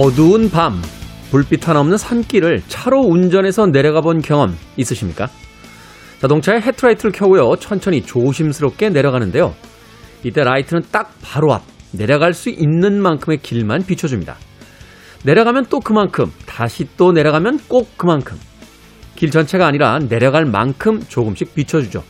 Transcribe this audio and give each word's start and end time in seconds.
어두운 0.00 0.48
밤, 0.48 0.80
불빛 1.32 1.68
하나 1.68 1.80
없는 1.80 1.96
산길을 1.96 2.62
차로 2.68 3.00
운전해서 3.00 3.66
내려가 3.66 4.00
본 4.00 4.20
경험 4.20 4.56
있으십니까? 4.76 5.26
자동차의 6.20 6.60
헤드라이트를 6.60 7.10
켜고요. 7.10 7.56
천천히 7.56 8.02
조심스럽게 8.02 8.90
내려가는데요. 8.90 9.56
이때 10.22 10.44
라이트는 10.44 10.84
딱 10.92 11.12
바로 11.20 11.52
앞, 11.52 11.62
내려갈 11.90 12.32
수 12.32 12.48
있는 12.48 13.02
만큼의 13.02 13.38
길만 13.38 13.86
비춰줍니다. 13.86 14.36
내려가면 15.24 15.66
또 15.68 15.80
그만큼, 15.80 16.30
다시 16.46 16.86
또 16.96 17.10
내려가면 17.10 17.58
꼭 17.66 17.98
그만큼. 17.98 18.38
길 19.16 19.32
전체가 19.32 19.66
아니라 19.66 19.98
내려갈 19.98 20.44
만큼 20.44 21.00
조금씩 21.08 21.56
비춰주죠. 21.56 22.04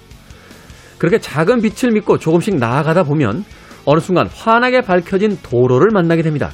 그렇게 0.98 1.18
작은 1.20 1.62
빛을 1.62 1.94
믿고 1.94 2.18
조금씩 2.18 2.56
나아가다 2.56 3.04
보면 3.04 3.46
어느 3.86 4.00
순간 4.00 4.26
환하게 4.26 4.82
밝혀진 4.82 5.38
도로를 5.42 5.88
만나게 5.90 6.20
됩니다. 6.20 6.52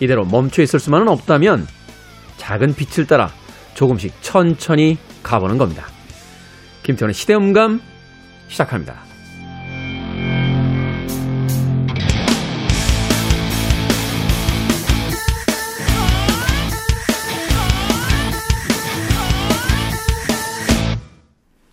이대로 0.00 0.24
멈춰 0.24 0.62
있을 0.62 0.78
수만은 0.78 1.08
없다면 1.08 1.66
작은 2.36 2.74
빛을 2.74 3.06
따라 3.06 3.30
조금씩 3.74 4.14
천천히 4.20 4.98
가보는 5.22 5.58
겁니다. 5.58 5.86
김태원의 6.82 7.14
시대음감 7.14 7.80
시작합니다. 8.48 9.06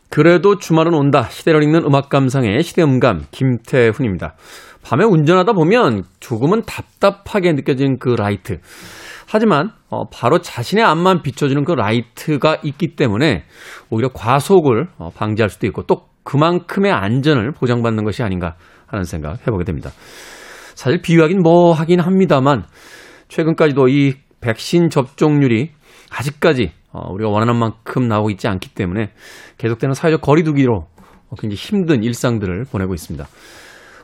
그래도 0.10 0.60
주말은 0.60 0.94
온다. 0.94 1.28
시대를 1.32 1.64
읽는 1.64 1.86
음악 1.86 2.10
감상의 2.10 2.62
시대음감 2.62 3.26
김태훈입니다. 3.32 4.36
밤에 4.84 5.06
운전하다 5.06 5.54
보면 5.54 6.04
조금은 6.20 6.64
답답하게 6.64 7.54
느껴지는 7.54 7.98
그 8.00 8.10
라이트. 8.10 8.60
하지만 9.28 9.72
어, 9.90 10.08
바로 10.10 10.40
자신의 10.40 10.84
앞만 10.84 11.24
비춰주는 11.24 11.64
그 11.64 11.72
라이트가 11.72 12.58
있기 12.64 12.96
때문에 12.96 13.46
오히려 13.90 14.10
과속을 14.14 14.90
어, 14.98 15.10
방지할 15.16 15.50
수도 15.50 15.66
있고 15.68 15.84
또 15.84 16.08
그만큼의 16.24 16.92
안전을 16.92 17.52
보장받는 17.54 18.04
것이 18.04 18.22
아닌가 18.22 18.56
하는 18.86 19.06
생각 19.06 19.40
해보게 19.48 19.64
됩니다. 19.64 19.90
사실 20.76 21.02
비유하긴 21.02 21.42
뭐 21.42 21.72
하긴 21.74 22.00
합니다만 22.00 22.64
최근까지도 23.30 23.88
이 23.88 24.16
백신 24.42 24.90
접종률이 24.90 25.72
아직까지 26.12 26.72
어, 26.92 27.12
우리가 27.12 27.30
원하는 27.30 27.58
만큼 27.58 28.08
나오고 28.08 28.30
있지 28.32 28.48
않기 28.48 28.76
때문에 28.76 29.12
계속되는 29.58 29.94
사회적 29.94 30.22
거리두기로 30.22 30.88
굉장히 31.40 31.56
힘든 31.56 32.04
일상들을 32.04 32.66
보내고 32.72 32.94
있습니다. 32.94 33.26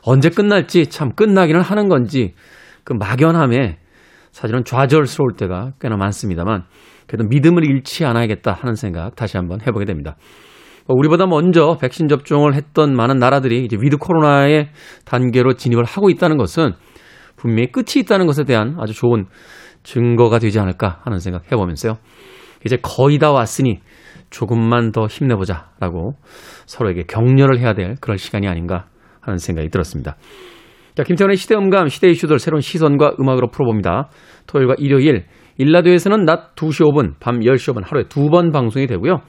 언제 0.02 0.30
끝날지 0.30 0.86
참 0.86 1.12
끝나기는 1.14 1.60
하는 1.60 1.88
건지 1.88 2.34
그 2.84 2.92
막연함에 2.92 3.78
사실은 4.32 4.64
좌절스러울 4.64 5.32
때가 5.36 5.72
꽤나 5.80 5.96
많습니다만 5.96 6.64
그래도 7.06 7.28
믿음을 7.28 7.64
잃지 7.64 8.04
않아야겠다 8.04 8.52
하는 8.52 8.74
생각 8.74 9.16
다시 9.16 9.36
한번 9.36 9.60
해보게 9.60 9.84
됩니다. 9.84 10.16
우리보다 10.86 11.26
먼저 11.26 11.76
백신 11.80 12.08
접종을 12.08 12.54
했던 12.54 12.94
많은 12.94 13.16
나라들이 13.16 13.64
이제 13.64 13.76
with 13.80 13.96
코로나의 13.98 14.70
단계로 15.04 15.54
진입을 15.54 15.84
하고 15.84 16.10
있다는 16.10 16.36
것은 16.36 16.72
분명히 17.36 17.70
끝이 17.70 18.02
있다는 18.02 18.26
것에 18.26 18.44
대한 18.44 18.76
아주 18.78 18.92
좋은 18.92 19.26
증거가 19.82 20.38
되지 20.38 20.58
않을까 20.58 21.00
하는 21.04 21.18
생각 21.18 21.50
해보면서요. 21.50 21.98
이제 22.64 22.76
거의 22.82 23.18
다 23.18 23.32
왔으니 23.32 23.80
조금만 24.30 24.92
더 24.92 25.06
힘내보자라고 25.06 26.14
서로에게 26.66 27.04
격려를 27.04 27.58
해야 27.58 27.74
될 27.74 27.96
그런 28.00 28.16
시간이 28.16 28.46
아닌가 28.46 28.86
하는 29.20 29.38
생각이 29.38 29.68
들었습니다. 29.68 30.16
자, 30.94 31.04
김태훈의 31.04 31.36
시대음감, 31.36 31.88
시대 31.88 32.08
이슈들 32.10 32.38
새로운 32.38 32.60
시선과 32.60 33.16
음악으로 33.20 33.50
풀어봅니다. 33.50 34.08
토요일과 34.46 34.74
일요일, 34.78 35.26
1라디오에서는 35.56 36.24
낮 36.24 36.54
2시 36.56 36.84
5분, 36.86 37.14
밤 37.20 37.40
10시 37.40 37.72
5분 37.74 37.84
하루에 37.86 38.04
두 38.08 38.28
번 38.28 38.50
방송이 38.50 38.86
되고요. 38.86 39.20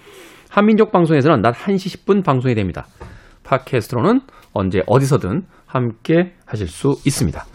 한민족 0.49 0.91
방송에서는 0.91 1.41
낮 1.41 1.53
1시 1.55 2.05
10분 2.05 2.23
방송이 2.23 2.55
됩니다. 2.55 2.87
팟캐스트로는 3.43 4.21
언제 4.53 4.81
어디서든 4.87 5.43
함께 5.65 6.33
하실 6.45 6.67
수 6.67 6.95
있습니다. 7.05 7.45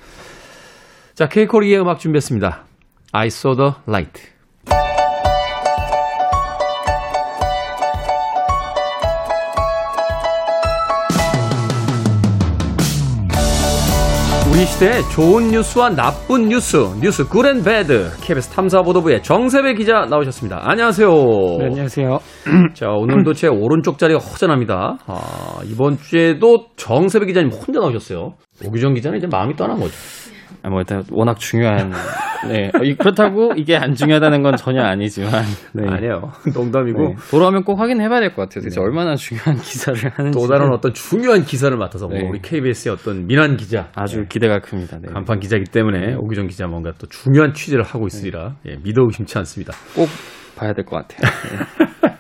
자, 1.15 1.29
케이코리의 1.29 1.81
음악 1.81 1.99
준비했습니다. 1.99 2.65
I 3.13 3.27
saw 3.27 3.57
the 3.57 3.73
light. 3.89 4.36
우리 14.57 14.65
시대의 14.65 15.03
좋은 15.13 15.51
뉴스와 15.51 15.91
나쁜 15.91 16.49
뉴스, 16.49 16.79
뉴스 17.03 17.29
good 17.29 17.48
and 17.48 17.63
bad, 17.63 18.09
KBS 18.23 18.49
탐사보도부의 18.55 19.23
정세배 19.23 19.75
기자 19.75 20.07
나오셨습니다. 20.09 20.61
안녕하세요. 20.63 21.09
네, 21.59 21.67
안녕하세요. 21.67 22.19
자, 22.73 22.89
오늘도 22.89 23.35
제 23.35 23.49
오른쪽 23.49 23.99
자리가 23.99 24.19
허전합니다. 24.19 24.97
아, 25.07 25.61
이번 25.67 25.99
주에도 25.99 26.69
정세배 26.77 27.27
기자님 27.27 27.51
혼자 27.51 27.81
나오셨어요. 27.81 28.33
오규정 28.65 28.95
기자는 28.95 29.19
이제 29.19 29.27
마음이 29.31 29.57
떠난 29.57 29.79
거죠. 29.79 29.93
아, 30.63 30.69
뭐 30.71 30.81
일단 30.81 31.03
워낙 31.11 31.39
중요한 31.39 31.93
네 32.49 32.71
그렇다고 32.99 33.53
이게 33.57 33.77
안 33.77 33.95
중요하다는 33.95 34.43
건 34.43 34.57
전혀 34.57 34.83
아니지만 34.83 35.31
네. 35.73 35.89
아니에요 35.89 36.33
농담이고 36.55 36.99
네. 37.09 37.15
돌아오면 37.31 37.65
꼭 37.65 37.81
확인해봐야 37.81 38.21
될 38.21 38.31
것 38.35 38.43
같아요. 38.43 38.63
대체 38.63 38.77
네. 38.77 38.81
얼마나 38.83 39.15
중요한 39.17 39.57
기사를 39.57 39.99
하는지 40.11 40.39
또 40.39 40.47
다른 40.47 40.73
어떤 40.73 40.93
중요한 40.93 41.43
기사를 41.45 41.77
맡아서 41.77 42.07
뭐 42.09 42.19
네. 42.19 42.27
우리 42.29 42.41
KBS의 42.41 42.93
어떤 42.95 43.27
민한 43.27 43.57
기자 43.57 43.89
아주 43.95 44.21
네. 44.21 44.27
기대가 44.29 44.61
큽니다. 44.61 44.99
네. 45.01 45.13
간판 45.13 45.41
기자이기 45.41 45.71
때문에 45.71 46.15
오규정 46.15 46.47
기자 46.49 46.67
뭔가 46.67 46.93
또 46.99 47.07
중요한 47.09 47.53
취재를 47.53 47.85
하고 47.85 48.07
있으리라 48.07 48.57
예, 48.67 48.77
믿어 48.83 49.03
의심치 49.05 49.39
않습니다. 49.39 49.73
꼭 49.95 50.09
봐야 50.57 50.73
될 50.73 50.85
것 50.85 50.97
같아요. 51.07 51.31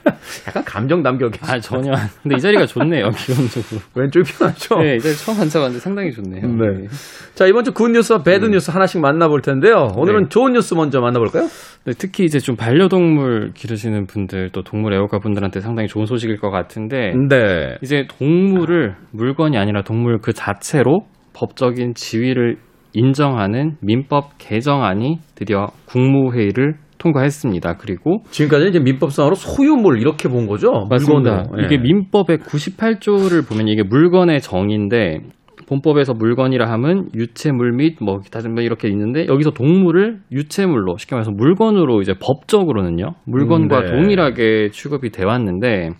약간 0.48 0.64
감정 0.64 1.02
남겨 1.02 1.28
계시 1.28 1.52
아, 1.52 1.58
전혀. 1.58 1.92
근데 2.22 2.36
이 2.36 2.40
자리가 2.40 2.66
좋네요, 2.66 3.10
기본적으로. 3.16 3.80
왼쪽이 3.94 4.32
편하죠? 4.32 4.76
네, 4.76 4.96
이 4.96 4.98
자리 4.98 5.14
처음 5.14 5.40
앉아봤는데 5.40 5.80
상당히 5.80 6.12
좋네요. 6.12 6.46
네. 6.46 6.82
네. 6.82 6.88
자, 7.34 7.46
이번 7.46 7.64
주 7.64 7.72
굿뉴스와 7.72 8.22
배드뉴스 8.22 8.70
네. 8.70 8.72
하나씩 8.72 9.00
만나볼 9.00 9.42
텐데요. 9.42 9.88
오늘은 9.96 10.24
네. 10.24 10.28
좋은 10.28 10.52
뉴스 10.52 10.74
먼저 10.74 11.00
만나볼까요? 11.00 11.48
네, 11.84 11.92
특히 11.96 12.24
이제 12.24 12.38
좀 12.38 12.56
반려동물 12.56 13.52
기르시는 13.54 14.06
분들, 14.06 14.50
또 14.52 14.62
동물 14.62 14.94
애호가 14.94 15.18
분들한테 15.18 15.60
상당히 15.60 15.88
좋은 15.88 16.06
소식일 16.06 16.38
것 16.38 16.50
같은데. 16.50 17.12
네. 17.28 17.76
이제 17.82 18.06
동물을 18.18 18.96
물건이 19.12 19.56
아니라 19.56 19.82
동물 19.82 20.18
그 20.20 20.32
자체로 20.32 21.06
법적인 21.34 21.94
지위를 21.94 22.56
인정하는 22.94 23.76
민법 23.82 24.38
개정안이 24.38 25.18
드디어 25.34 25.66
국무회의를 25.84 26.76
통과했습니다. 26.98 27.76
그리고 27.78 28.22
지금까지는 28.30 28.70
이제 28.70 28.80
민법상으로 28.80 29.34
소유물 29.34 30.00
이렇게 30.00 30.28
본 30.28 30.46
거죠. 30.46 30.86
맞습니다. 30.88 31.44
물건으로. 31.50 31.64
이게 31.64 31.74
예. 31.76 31.78
민법의 31.78 32.38
98조를 32.38 33.46
보면 33.48 33.68
이게 33.68 33.82
물건의 33.82 34.40
정의인데 34.40 35.20
본법에서 35.68 36.14
물건이라 36.14 36.70
함은 36.70 37.08
유체물 37.14 37.72
및뭐 37.72 38.20
기타 38.20 38.40
등 38.40 38.56
이렇게 38.58 38.88
있는데 38.88 39.26
여기서 39.26 39.50
동물을 39.50 40.20
유체물로 40.30 40.96
쉽게 40.96 41.14
말해서 41.16 41.32
물건으로 41.32 42.00
이제 42.00 42.14
법적으로는요 42.20 43.14
물건과 43.24 43.78
음, 43.78 43.84
네. 43.84 43.90
동일하게 43.90 44.70
취급이 44.70 45.10
돼 45.10 45.24
왔는데 45.24 45.90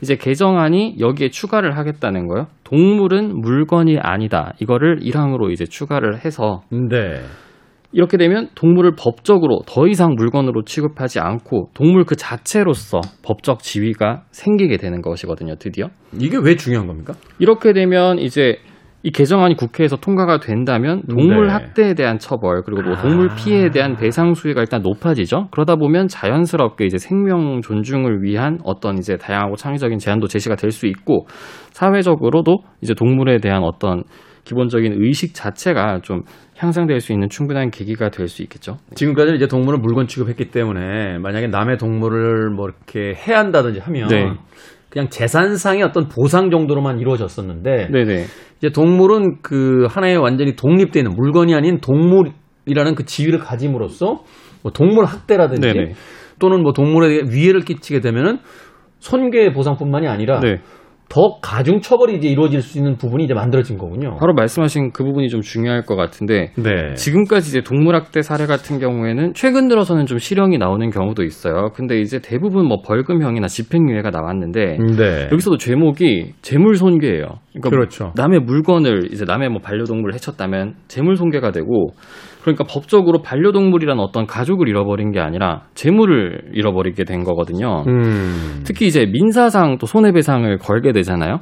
이제 0.00 0.16
개정안이 0.16 0.96
여기에 1.00 1.30
추가를 1.30 1.76
하겠다는 1.76 2.28
거예요. 2.28 2.46
동물은 2.64 3.40
물건이 3.40 3.98
아니다. 3.98 4.54
이거를 4.60 5.00
1항으로 5.00 5.50
이제 5.50 5.64
추가를 5.64 6.24
해서 6.24 6.62
네. 6.70 7.20
이렇게 7.92 8.16
되면 8.16 8.48
동물을 8.54 8.92
법적으로 8.98 9.60
더 9.66 9.86
이상 9.86 10.14
물건으로 10.16 10.64
취급하지 10.64 11.20
않고 11.20 11.70
동물 11.74 12.04
그 12.04 12.16
자체로서 12.16 13.00
법적 13.24 13.60
지위가 13.62 14.24
생기게 14.32 14.76
되는 14.76 15.00
것이거든요, 15.02 15.56
드디어. 15.56 15.88
이게 16.18 16.36
왜 16.36 16.56
중요한 16.56 16.86
겁니까? 16.86 17.14
이렇게 17.38 17.72
되면 17.72 18.18
이제 18.18 18.58
이 19.02 19.10
개정안이 19.12 19.54
국회에서 19.54 19.96
통과가 19.96 20.40
된다면 20.40 21.02
동물 21.08 21.46
네. 21.46 21.52
학대에 21.52 21.94
대한 21.94 22.18
처벌 22.18 22.62
그리고 22.64 22.82
뭐 22.82 22.96
동물 22.96 23.28
피해에 23.36 23.70
대한 23.70 23.94
배상 23.94 24.34
수위가 24.34 24.62
일단 24.62 24.82
높아지죠. 24.82 25.46
그러다 25.52 25.76
보면 25.76 26.08
자연스럽게 26.08 26.86
이제 26.86 26.98
생명 26.98 27.60
존중을 27.62 28.22
위한 28.24 28.58
어떤 28.64 28.98
이제 28.98 29.16
다양하고 29.16 29.54
창의적인 29.54 29.98
제안도 29.98 30.26
제시가 30.26 30.56
될 30.56 30.72
수 30.72 30.88
있고 30.88 31.26
사회적으로도 31.70 32.58
이제 32.82 32.94
동물에 32.94 33.38
대한 33.38 33.62
어떤 33.62 34.02
기본적인 34.44 34.94
의식 34.96 35.34
자체가 35.34 36.00
좀 36.02 36.22
향상될 36.56 37.00
수 37.00 37.12
있는 37.12 37.28
충분한 37.28 37.70
계기가 37.70 38.10
될 38.10 38.28
수 38.28 38.42
있겠죠. 38.42 38.78
지금까지는 38.94 39.36
이제 39.36 39.46
동물을 39.46 39.78
물건 39.78 40.06
취급했기 40.06 40.50
때문에 40.50 41.18
만약에 41.18 41.46
남의 41.46 41.78
동물을 41.78 42.50
뭐 42.50 42.66
이렇게 42.66 43.14
해한다든지 43.14 43.80
하면 43.80 44.08
네. 44.08 44.32
그냥 44.90 45.08
재산상의 45.08 45.82
어떤 45.82 46.08
보상 46.08 46.50
정도로만 46.50 46.98
이루어졌었는데 46.98 47.88
네네. 47.92 48.24
이제 48.58 48.70
동물은 48.70 49.42
그 49.42 49.86
하나의 49.88 50.16
완전히 50.16 50.56
독립되어 50.56 51.00
있는 51.00 51.14
물건이 51.14 51.54
아닌 51.54 51.78
동물이라는 51.80 52.94
그 52.96 53.04
지위를 53.04 53.38
가짐으로써 53.38 54.22
뭐 54.62 54.72
동물 54.72 55.04
학대라든지 55.04 55.68
네네. 55.68 55.92
또는 56.38 56.62
뭐 56.62 56.72
동물에 56.72 57.30
위해를 57.30 57.60
끼치게 57.60 58.00
되면은 58.00 58.38
손괴 58.98 59.52
보상뿐만이 59.52 60.08
아니라 60.08 60.40
네. 60.40 60.60
더 61.08 61.38
가중 61.40 61.80
처벌이 61.80 62.16
이제 62.16 62.28
이루어질 62.28 62.60
수 62.60 62.78
있는 62.78 62.96
부분이 62.96 63.24
이제 63.24 63.34
만들어진 63.34 63.78
거군요. 63.78 64.16
바로 64.18 64.34
말씀하신 64.34 64.90
그 64.90 65.04
부분이 65.04 65.28
좀 65.28 65.40
중요할 65.40 65.82
것 65.82 65.96
같은데 65.96 66.52
네. 66.56 66.94
지금까지 66.94 67.48
이제 67.48 67.60
동물학대 67.60 68.22
사례 68.22 68.46
같은 68.46 68.78
경우에는 68.78 69.32
최근 69.34 69.68
들어서는 69.68 70.06
좀 70.06 70.18
실형이 70.18 70.58
나오는 70.58 70.90
경우도 70.90 71.22
있어요. 71.22 71.70
근데 71.74 72.00
이제 72.00 72.18
대부분 72.20 72.66
뭐 72.66 72.78
벌금형이나 72.84 73.46
집행유예가 73.46 74.10
나왔는데 74.10 74.78
네. 74.96 75.28
여기서도 75.30 75.58
제목이 75.58 76.32
재물손괴예요. 76.42 77.26
그러니까 77.52 77.70
그렇죠. 77.70 78.12
남의 78.16 78.40
물건을 78.40 79.12
이제 79.12 79.24
남의 79.24 79.48
뭐 79.48 79.60
반려동물을 79.60 80.14
해쳤다면 80.14 80.74
재물손괴가 80.88 81.52
되고 81.52 81.92
그러니까 82.46 82.62
법적으로 82.62 83.22
반려동물이란 83.22 83.98
어떤 83.98 84.24
가족을 84.24 84.68
잃어버린 84.68 85.10
게 85.10 85.18
아니라 85.18 85.62
재물을 85.74 86.42
잃어버리게 86.52 87.02
된 87.02 87.24
거거든요. 87.24 87.82
음. 87.88 88.62
특히 88.64 88.86
이제 88.86 89.04
민사상 89.04 89.78
또 89.78 89.86
손해배상을 89.86 90.56
걸게 90.58 90.92
되잖아요. 90.92 91.40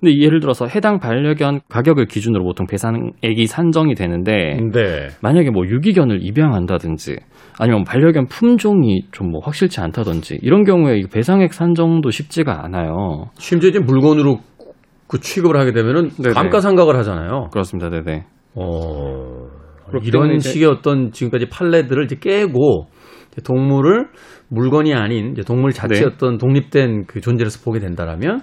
근데 0.00 0.18
예를 0.18 0.40
들어서 0.40 0.66
해당 0.66 0.98
반려견 0.98 1.60
가격을 1.68 2.06
기준으로 2.06 2.42
보통 2.42 2.66
배상액이 2.66 3.46
산정이 3.46 3.94
되는데 3.94 4.58
네. 4.72 5.06
만약에 5.22 5.50
뭐 5.50 5.64
유기견을 5.66 6.18
입양한다든지 6.26 7.16
아니면 7.60 7.84
반려견 7.84 8.26
품종이 8.26 9.04
좀 9.12 9.30
뭐 9.30 9.40
확실치 9.40 9.80
않다든지 9.80 10.40
이런 10.42 10.64
경우에 10.64 10.98
이 10.98 11.04
배상액 11.06 11.54
산정도 11.54 12.10
쉽지가 12.10 12.64
않아요. 12.64 13.26
심지어 13.38 13.70
이제 13.70 13.78
물건으로 13.78 14.40
그 15.06 15.20
취급을 15.20 15.56
하게 15.60 15.70
되면은 15.70 16.10
네네. 16.20 16.34
감가상각을 16.34 16.96
하잖아요. 16.96 17.50
그렇습니다. 17.52 17.88
네네. 17.88 18.24
어. 18.56 19.63
이런 20.02 20.38
식의 20.38 20.66
어떤 20.68 21.12
지금까지 21.12 21.48
판례들을 21.48 22.04
이제 22.04 22.16
깨고 22.20 22.88
동물을 23.44 24.08
물건이 24.48 24.94
아닌 24.94 25.32
이제 25.32 25.42
동물 25.42 25.72
자체 25.72 26.00
네. 26.00 26.04
어떤 26.04 26.38
독립된 26.38 27.06
그 27.06 27.20
존재로서 27.20 27.62
보게 27.64 27.80
된다라면 27.80 28.42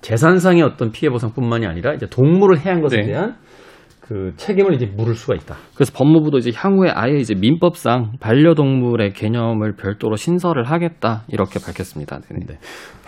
재산상의 0.00 0.62
어떤 0.62 0.90
피해 0.92 1.10
보상뿐만이 1.10 1.66
아니라 1.66 1.94
이제 1.94 2.06
동물을 2.06 2.58
해한 2.58 2.80
것에 2.80 2.96
네. 2.98 3.06
대한 3.06 3.36
그 4.02 4.32
책임을 4.36 4.74
이제 4.74 4.86
물을 4.86 5.14
수가 5.14 5.34
있다. 5.34 5.54
그래서 5.74 5.92
법무부도 5.96 6.38
이제 6.38 6.50
향후에 6.54 6.90
아예 6.90 7.14
이제 7.14 7.34
민법상 7.34 8.14
반려동물의 8.20 9.12
개념을 9.12 9.76
별도로 9.76 10.16
신설을 10.16 10.64
하겠다 10.64 11.22
이렇게 11.28 11.60
밝혔습니다. 11.64 12.20
네네. 12.20 12.46
네. 12.46 12.58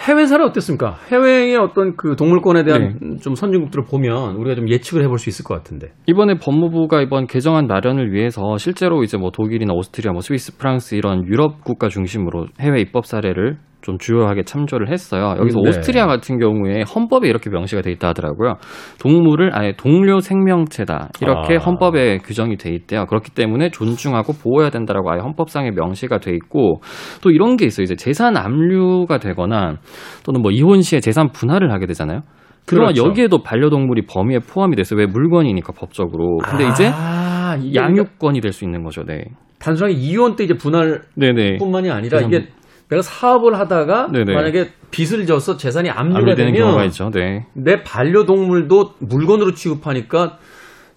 해외 0.08 0.26
사례 0.26 0.44
어땠습니까? 0.44 0.96
해외의 1.10 1.56
어떤 1.56 1.96
그 1.96 2.14
동물권에 2.16 2.62
대한 2.62 3.18
좀 3.20 3.34
선진국들을 3.34 3.84
보면 3.84 4.36
우리가 4.36 4.54
좀 4.54 4.68
예측을 4.68 5.02
해볼 5.02 5.18
수 5.18 5.28
있을 5.28 5.44
것 5.44 5.54
같은데. 5.54 5.88
이번에 6.06 6.38
법무부가 6.38 7.02
이번 7.02 7.26
개정안 7.26 7.66
마련을 7.66 8.12
위해서 8.12 8.56
실제로 8.56 9.02
이제 9.02 9.16
뭐 9.18 9.30
독일이나 9.30 9.74
오스트리아, 9.74 10.12
뭐 10.12 10.20
스위스, 10.20 10.56
프랑스 10.56 10.94
이런 10.94 11.26
유럽 11.26 11.64
국가 11.64 11.88
중심으로 11.88 12.46
해외 12.60 12.80
입법 12.80 13.06
사례를 13.06 13.58
좀 13.84 13.98
주요하게 13.98 14.44
참조를 14.44 14.90
했어요. 14.90 15.34
여기서 15.38 15.60
네. 15.60 15.68
오스트리아 15.68 16.06
같은 16.06 16.38
경우에 16.38 16.82
헌법에 16.82 17.28
이렇게 17.28 17.50
명시가 17.50 17.82
돼 17.82 17.90
있다 17.92 18.08
하더라고요. 18.08 18.54
동물을 18.98 19.50
아예 19.52 19.74
동료 19.76 20.20
생명체다 20.20 21.10
이렇게 21.20 21.56
아. 21.56 21.58
헌법에 21.58 22.16
규정이 22.18 22.56
돼 22.56 22.70
있대요. 22.70 23.04
그렇기 23.04 23.32
때문에 23.32 23.68
존중하고 23.68 24.32
보호해야 24.42 24.70
된다라고 24.70 25.10
아예 25.10 25.20
헌법상에 25.20 25.70
명시가 25.72 26.18
돼 26.18 26.32
있고 26.32 26.80
또 27.22 27.30
이런 27.30 27.56
게 27.58 27.66
있어요. 27.66 27.84
이제 27.84 27.94
재산 27.94 28.38
압류가 28.38 29.18
되거나 29.18 29.76
또는 30.24 30.40
뭐 30.40 30.50
이혼 30.50 30.80
시에 30.80 31.00
재산 31.00 31.28
분할을 31.30 31.70
하게 31.70 31.84
되잖아요. 31.86 32.20
그러면 32.66 32.94
그렇죠. 32.94 33.10
여기에도 33.10 33.42
반려동물이 33.42 34.06
범위에 34.06 34.38
포함이 34.38 34.76
됐어요. 34.76 34.98
왜 34.98 35.04
물건이니까 35.06 35.74
법적으로. 35.78 36.38
근데 36.38 36.66
이제 36.68 36.90
아, 36.90 37.58
이게 37.60 37.78
양육권이 37.78 38.40
될 38.40 38.52
수 38.52 38.64
있는 38.64 38.82
거죠. 38.82 39.04
네. 39.04 39.24
단순하게 39.58 39.94
이혼 39.94 40.36
때 40.36 40.44
이제 40.44 40.54
분할뿐만이. 40.54 41.90
아니라 41.90 42.20
이게 42.22 42.48
내가 42.94 43.02
사업을 43.02 43.58
하다가 43.58 44.08
네네. 44.12 44.32
만약에 44.32 44.70
빚을 44.90 45.26
져서 45.26 45.56
재산이 45.56 45.90
압류가 45.90 46.20
압류되는 46.20 46.54
경우가 46.54 46.72
되면 46.74 46.86
있죠. 46.86 47.10
네. 47.10 47.46
내 47.52 47.82
반려동물도 47.82 48.94
물건으로 49.00 49.54
취급하니까 49.54 50.38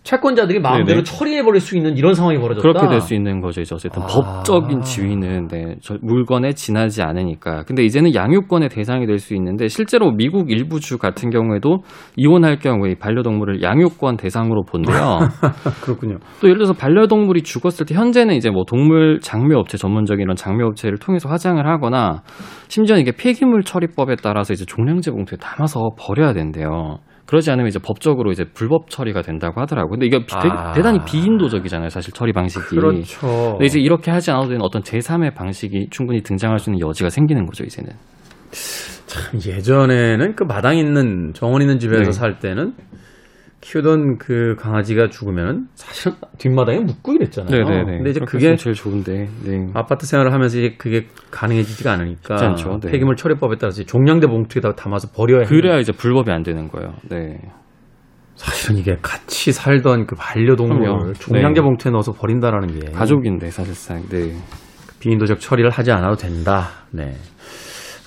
채권자들이 0.03 0.59
마음대로 0.59 1.01
네네. 1.01 1.03
처리해버릴 1.03 1.59
수 1.59 1.75
있는 1.75 1.97
이런 1.97 2.13
상황이 2.13 2.37
벌어졌다. 2.39 2.61
그렇게 2.61 2.87
될 2.87 3.01
수 3.01 3.13
있는 3.13 3.41
거죠. 3.41 3.59
이제 3.59 3.75
어쨌든 3.75 4.01
아. 4.03 4.05
법적인 4.05 4.79
지위는 4.81 5.47
네, 5.49 5.75
저 5.81 5.97
물건에 6.01 6.53
지나지 6.53 7.01
않으니까. 7.01 7.63
근데 7.65 7.83
이제는 7.83 8.15
양육권의 8.15 8.69
대상이 8.69 9.05
될 9.05 9.19
수 9.19 9.35
있는데 9.35 9.67
실제로 9.67 10.11
미국 10.11 10.49
일부 10.49 10.79
주 10.79 10.97
같은 10.97 11.29
경우에도 11.29 11.79
이혼할 12.15 12.59
경우에 12.59 12.91
이 12.91 12.95
반려동물을 12.95 13.61
양육권 13.61 14.15
대상으로 14.17 14.63
본대요. 14.63 15.19
그렇군요. 15.83 16.19
또 16.39 16.47
예를 16.47 16.57
들어서 16.59 16.73
반려동물이 16.73 17.41
죽었을 17.43 17.85
때 17.85 17.93
현재는 17.95 18.35
이제 18.35 18.49
뭐 18.49 18.63
동물 18.65 19.19
장묘업체 19.21 19.77
전문적인 19.77 20.21
이런 20.23 20.35
장묘업체를 20.37 20.99
통해서 20.99 21.27
화장을 21.27 21.65
하거나 21.67 22.21
심지어 22.69 22.95
이게 22.97 23.11
폐기물 23.11 23.63
처리법에 23.63 24.15
따라서 24.23 24.53
이제 24.53 24.63
종량제 24.65 25.11
봉투에 25.11 25.37
담아서 25.41 25.89
버려야 25.99 26.31
된대요. 26.33 26.99
그러지 27.27 27.51
않으면 27.51 27.67
이제 27.67 27.77
법적으로 27.77 28.31
이제 28.31 28.45
불법 28.53 28.89
처리가 28.89 29.21
된다고 29.21 29.59
하더라고요. 29.59 29.91
근데 29.91 30.05
이게 30.05 30.19
아. 30.31 30.71
대단히 30.71 30.99
비인도적이잖아요, 31.05 31.89
사실 31.89 32.13
처리 32.13 32.31
방식이. 32.31 32.75
그렇죠. 32.75 33.51
근데 33.51 33.65
이제 33.65 33.79
이렇게 33.79 34.11
하지 34.11 34.31
않아도 34.31 34.47
되는 34.47 34.61
어떤 34.61 34.81
제3의 34.81 35.35
방식이 35.35 35.87
충분히 35.91 36.21
등장할 36.21 36.59
수 36.59 36.69
있는 36.69 36.87
여지가 36.87 37.09
생기는 37.09 37.45
거죠, 37.45 37.65
이제는. 37.65 37.91
참 39.07 39.35
예전에는 39.35 40.35
그 40.35 40.43
마당 40.43 40.77
있는 40.77 41.33
정원 41.33 41.61
있는 41.61 41.79
집에서 41.79 42.03
네. 42.03 42.11
살 42.11 42.39
때는 42.39 42.73
키우던 43.67 44.17
그 44.17 44.55
강아지가 44.57 45.09
죽으면 45.09 45.67
사실 45.75 46.13
뒷마당에 46.37 46.79
묻고 46.79 47.15
이랬잖아요. 47.15 47.65
네네네. 47.65 47.97
근데 47.97 48.09
이제 48.11 48.21
그게 48.25 48.55
제일 48.55 48.73
좋은데. 48.73 49.27
네. 49.43 49.67
아파트 49.73 50.05
생활을 50.05 50.31
하면서 50.31 50.57
이제 50.57 50.75
그게 50.77 51.07
가능해지지가 51.31 51.91
않으니까 51.91 52.35
않죠. 52.35 52.79
네. 52.81 52.91
폐기물 52.91 53.17
처리법에 53.17 53.57
따라서 53.59 53.83
종량제 53.83 54.27
봉투에다 54.27 54.75
담아서 54.75 55.09
버려야. 55.13 55.43
그래야 55.43 55.79
이제 55.79 55.91
불법이 55.91 56.31
안 56.31 56.43
되는 56.43 56.69
거예요. 56.69 56.93
네. 57.09 57.41
사실은 58.35 58.77
이게 58.77 58.95
같이 59.01 59.51
살던 59.51 60.05
그 60.05 60.15
반려동물을. 60.15 61.15
종량제 61.15 61.59
네. 61.59 61.61
봉투에 61.61 61.91
넣어서 61.91 62.13
버린다라는 62.13 62.79
게 62.79 62.91
가족인데, 62.91 63.49
사실상. 63.49 64.01
네. 64.07 64.31
비인도적 65.01 65.41
처리를 65.41 65.71
하지 65.71 65.91
않아도 65.91 66.15
된다. 66.15 66.69
네. 66.91 67.15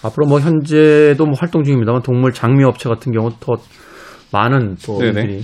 앞으로 0.03 0.27
뭐 0.27 0.41
현재도 0.41 1.23
뭐 1.27 1.35
활동 1.39 1.65
중입니다만 1.65 2.01
동물 2.01 2.33
장미 2.33 2.65
업체 2.65 2.89
같은 2.89 3.12
경우 3.12 3.31
더 3.41 3.57
많은 4.32 4.77
또 4.85 4.99
네네. 4.99 5.21
일들이 5.21 5.41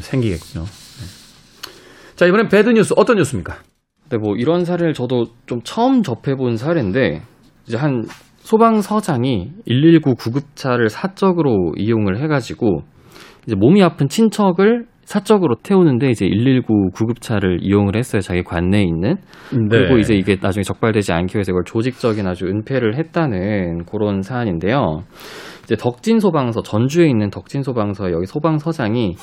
생기겠군요. 0.00 0.64
네. 0.64 2.16
자 2.16 2.26
이번엔 2.26 2.48
배드 2.48 2.70
뉴스 2.70 2.94
어떤 2.96 3.16
뉴스입니까? 3.16 3.56
네, 4.10 4.18
뭐 4.18 4.36
이런 4.36 4.64
사례를 4.64 4.92
저도 4.92 5.24
좀 5.46 5.60
처음 5.64 6.02
접해본 6.02 6.56
사례인데 6.56 7.22
이제 7.66 7.76
한 7.76 8.04
소방서장이 8.38 9.52
119 9.66 10.14
구급차를 10.16 10.88
사적으로 10.88 11.72
이용을 11.76 12.20
해가지고 12.22 12.82
이제 13.46 13.54
몸이 13.56 13.82
아픈 13.82 14.08
친척을 14.08 14.86
사적으로 15.04 15.56
태우는데 15.62 16.10
이제 16.10 16.26
119 16.26 16.90
구급차를 16.94 17.58
이용을 17.60 17.96
했어요. 17.96 18.20
자기 18.20 18.42
관내에 18.42 18.82
있는. 18.82 19.16
그리고 19.50 19.98
이제 19.98 20.14
이게 20.14 20.36
나중에 20.40 20.62
적발되지 20.62 21.12
않기 21.12 21.36
위해서 21.36 21.52
이걸 21.52 21.64
조직적인 21.64 22.26
아주 22.26 22.46
은폐를 22.46 22.96
했다는 22.96 23.84
그런 23.84 24.22
사안인데요. 24.22 25.02
이제 25.72 25.76
덕진 25.80 26.20
소방서 26.20 26.62
전주에 26.62 27.08
있는 27.08 27.30
덕진 27.30 27.62
소방서 27.62 28.12
여기 28.12 28.26
소방서장이 28.26 29.14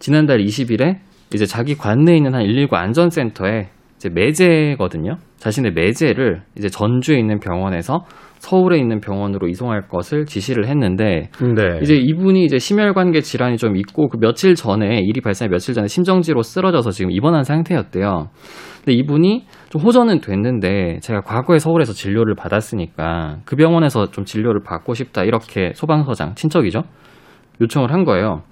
지난달 0.00 0.38
20일에 0.38 0.96
이제 1.32 1.46
자기 1.46 1.76
관내에 1.76 2.16
있는 2.16 2.34
한 2.34 2.42
119 2.42 2.74
안전센터에 2.74 3.68
이제 3.94 4.08
매제거든요. 4.08 5.18
자신의 5.36 5.72
매제를 5.72 6.42
이제 6.58 6.68
전주에 6.68 7.16
있는 7.16 7.38
병원에서 7.38 8.04
서울에 8.38 8.78
있는 8.78 9.00
병원으로 9.00 9.46
이송할 9.46 9.88
것을 9.88 10.26
지시를 10.26 10.66
했는데 10.66 11.30
네. 11.40 11.78
이제 11.80 11.94
이분이 11.94 12.44
이제 12.44 12.58
심혈관계 12.58 13.20
질환이 13.20 13.56
좀 13.56 13.76
있고 13.76 14.08
그 14.08 14.18
며칠 14.18 14.56
전에 14.56 14.98
일이 14.98 15.20
발생한 15.20 15.50
며칠 15.50 15.74
전에 15.74 15.86
심정지로 15.86 16.42
쓰러져서 16.42 16.90
지금 16.90 17.12
입원한 17.12 17.44
상태였대요. 17.44 18.30
근데 18.84 18.92
이분이 18.98 19.46
좀 19.74 19.82
호전은 19.82 20.20
됐는데 20.20 21.00
제가 21.00 21.22
과거에 21.22 21.58
서울에서 21.58 21.92
진료를 21.92 22.36
받았으니까 22.36 23.38
그 23.44 23.56
병원에서 23.56 24.06
좀 24.12 24.24
진료를 24.24 24.62
받고 24.62 24.94
싶다 24.94 25.24
이렇게 25.24 25.72
소방서장 25.74 26.36
친척이죠 26.36 26.84
요청을 27.60 27.92
한 27.92 28.04
거예요. 28.04 28.42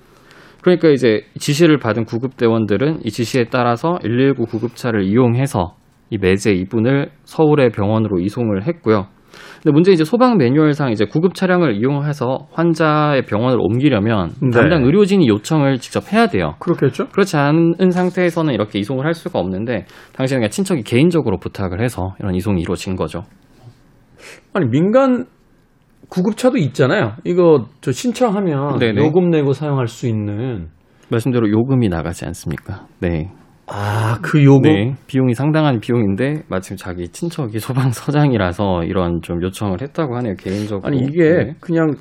그러니까 0.63 0.89
이제 0.89 1.25
지시를 1.39 1.79
받은 1.79 2.07
구급대원들은 2.07 3.03
이 3.05 3.11
지시에 3.11 3.45
따라서 3.53 4.01
119 4.03 4.47
구급차를 4.47 5.05
이용해서 5.05 5.77
이 6.11 6.19
매제 6.19 6.55
이분을 6.55 7.13
서울의 7.23 7.71
병원으로 7.71 8.19
이송을 8.19 8.67
했고요. 8.67 9.07
근데 9.63 9.73
문제 9.73 9.93
이제 9.93 10.05
소방 10.05 10.37
매뉴얼상 10.37 10.91
이제 10.91 11.05
구급 11.05 11.35
차량을 11.35 11.77
이용해서 11.77 12.49
환자의 12.53 13.27
병원을 13.27 13.59
옮기려면 13.61 14.33
네. 14.41 14.51
담당 14.51 14.85
의료진이 14.85 15.29
요청을 15.29 15.79
직접 15.79 16.13
해야 16.13 16.27
돼요. 16.27 16.55
그렇겠죠? 16.59 17.09
그렇지 17.09 17.37
않은 17.37 17.91
상태에서는 17.91 18.53
이렇게 18.53 18.79
이송을 18.79 19.05
할 19.05 19.15
수가 19.15 19.39
없는데 19.39 19.87
당시에는 20.15 20.41
그냥 20.41 20.51
친척이 20.51 20.83
개인적으로 20.83 21.39
부탁을 21.39 21.83
해서 21.83 22.15
이런 22.21 22.35
이송이 22.35 22.61
이루어진 22.61 22.97
거죠. 22.97 23.23
아니 24.53 24.67
민간 24.69 25.27
구급차도 26.09 26.59
있잖아요. 26.59 27.15
이거 27.25 27.67
저 27.81 27.91
신청하면 27.91 28.79
네네. 28.79 29.01
요금 29.01 29.31
내고 29.31 29.53
사용할 29.53 29.87
수 29.89 30.07
있는 30.07 30.69
말씀대로 31.11 31.49
요금이 31.51 31.89
나가지 31.89 32.25
않습니까? 32.27 32.87
네. 33.01 33.31
아 33.75 34.19
그 34.23 34.45
요금 34.45 34.63
네. 34.63 34.95
비용이 35.07 35.35
상당한 35.35 35.81
비용인데 35.81 36.43
마침 36.49 36.77
자기 36.77 37.09
친척이 37.09 37.59
소방서장이라서 37.59 38.85
이런 38.85 39.21
좀 39.23 39.43
요청을 39.43 39.81
했다고 39.81 40.17
하네요. 40.17 40.35
개인적으로. 40.37 40.87
아니 40.87 40.99
이게 40.99 41.31
네. 41.31 41.55
그냥 41.61 41.95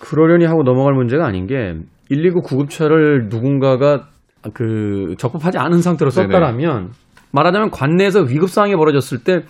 그러려니 0.00 0.44
하고 0.44 0.62
넘어갈 0.62 0.92
문제가 0.94 1.26
아닌 1.26 1.46
게 1.46 1.74
119 2.10 2.42
구급차를 2.42 3.28
누군가가 3.28 4.08
그 4.52 5.14
적법하지 5.18 5.58
않은 5.58 5.80
상태로 5.80 6.10
네네. 6.10 6.26
썼다라면 6.28 6.90
말하자면 7.32 7.70
관내에서 7.70 8.20
위급 8.20 8.50
상황이 8.50 8.76
벌어졌을 8.76 9.18
때 9.24 9.40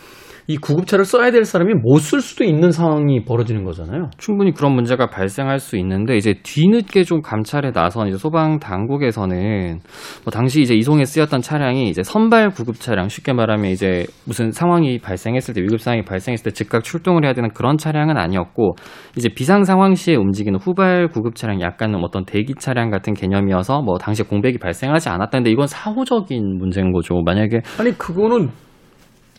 이 0.48 0.56
구급차를 0.56 1.04
써야 1.04 1.30
될 1.30 1.44
사람이 1.44 1.74
못 1.82 2.06
쓸 2.06 2.20
수도 2.20 2.44
있는 2.44 2.70
상황이 2.70 3.24
벌어지는 3.24 3.64
거잖아요. 3.64 4.10
충분히 4.16 4.52
그런 4.52 4.74
문제가 4.74 5.08
발생할 5.08 5.58
수 5.58 5.76
있는데 5.76 6.16
이제 6.16 6.34
뒤늦게 6.44 7.02
좀 7.02 7.20
감찰에 7.20 7.72
나선 7.72 8.06
이제 8.06 8.16
소방 8.16 8.60
당국에서는 8.60 9.80
뭐 10.24 10.30
당시 10.30 10.60
이제 10.60 10.74
이송에 10.74 11.04
쓰였던 11.04 11.40
차량이 11.40 11.88
이제 11.88 12.04
선발 12.04 12.50
구급 12.50 12.76
차량 12.76 13.08
쉽게 13.08 13.32
말하면 13.32 13.72
이제 13.72 14.06
무슨 14.24 14.52
상황이 14.52 14.98
발생했을 15.00 15.54
때 15.54 15.62
위급 15.62 15.80
상황이 15.80 16.04
발생했을 16.04 16.44
때 16.44 16.50
즉각 16.52 16.84
출동을 16.84 17.24
해야 17.24 17.32
되는 17.32 17.50
그런 17.50 17.76
차량은 17.76 18.16
아니었고 18.16 18.76
이제 19.16 19.28
비상 19.28 19.64
상황 19.64 19.96
시에 19.96 20.14
움직이는 20.14 20.60
후발 20.60 21.08
구급 21.08 21.34
차량 21.34 21.60
약간은 21.60 22.04
어떤 22.04 22.24
대기 22.24 22.54
차량 22.56 22.90
같은 22.90 23.14
개념이어서 23.14 23.82
뭐 23.82 23.98
당시 23.98 24.22
에 24.22 24.24
공백이 24.24 24.58
발생하지 24.58 25.08
않았다는데 25.08 25.50
이건 25.50 25.66
사후적인 25.66 26.58
문제인 26.58 26.92
거죠. 26.92 27.20
만약에 27.24 27.62
아니 27.80 27.90
그거는 27.98 28.50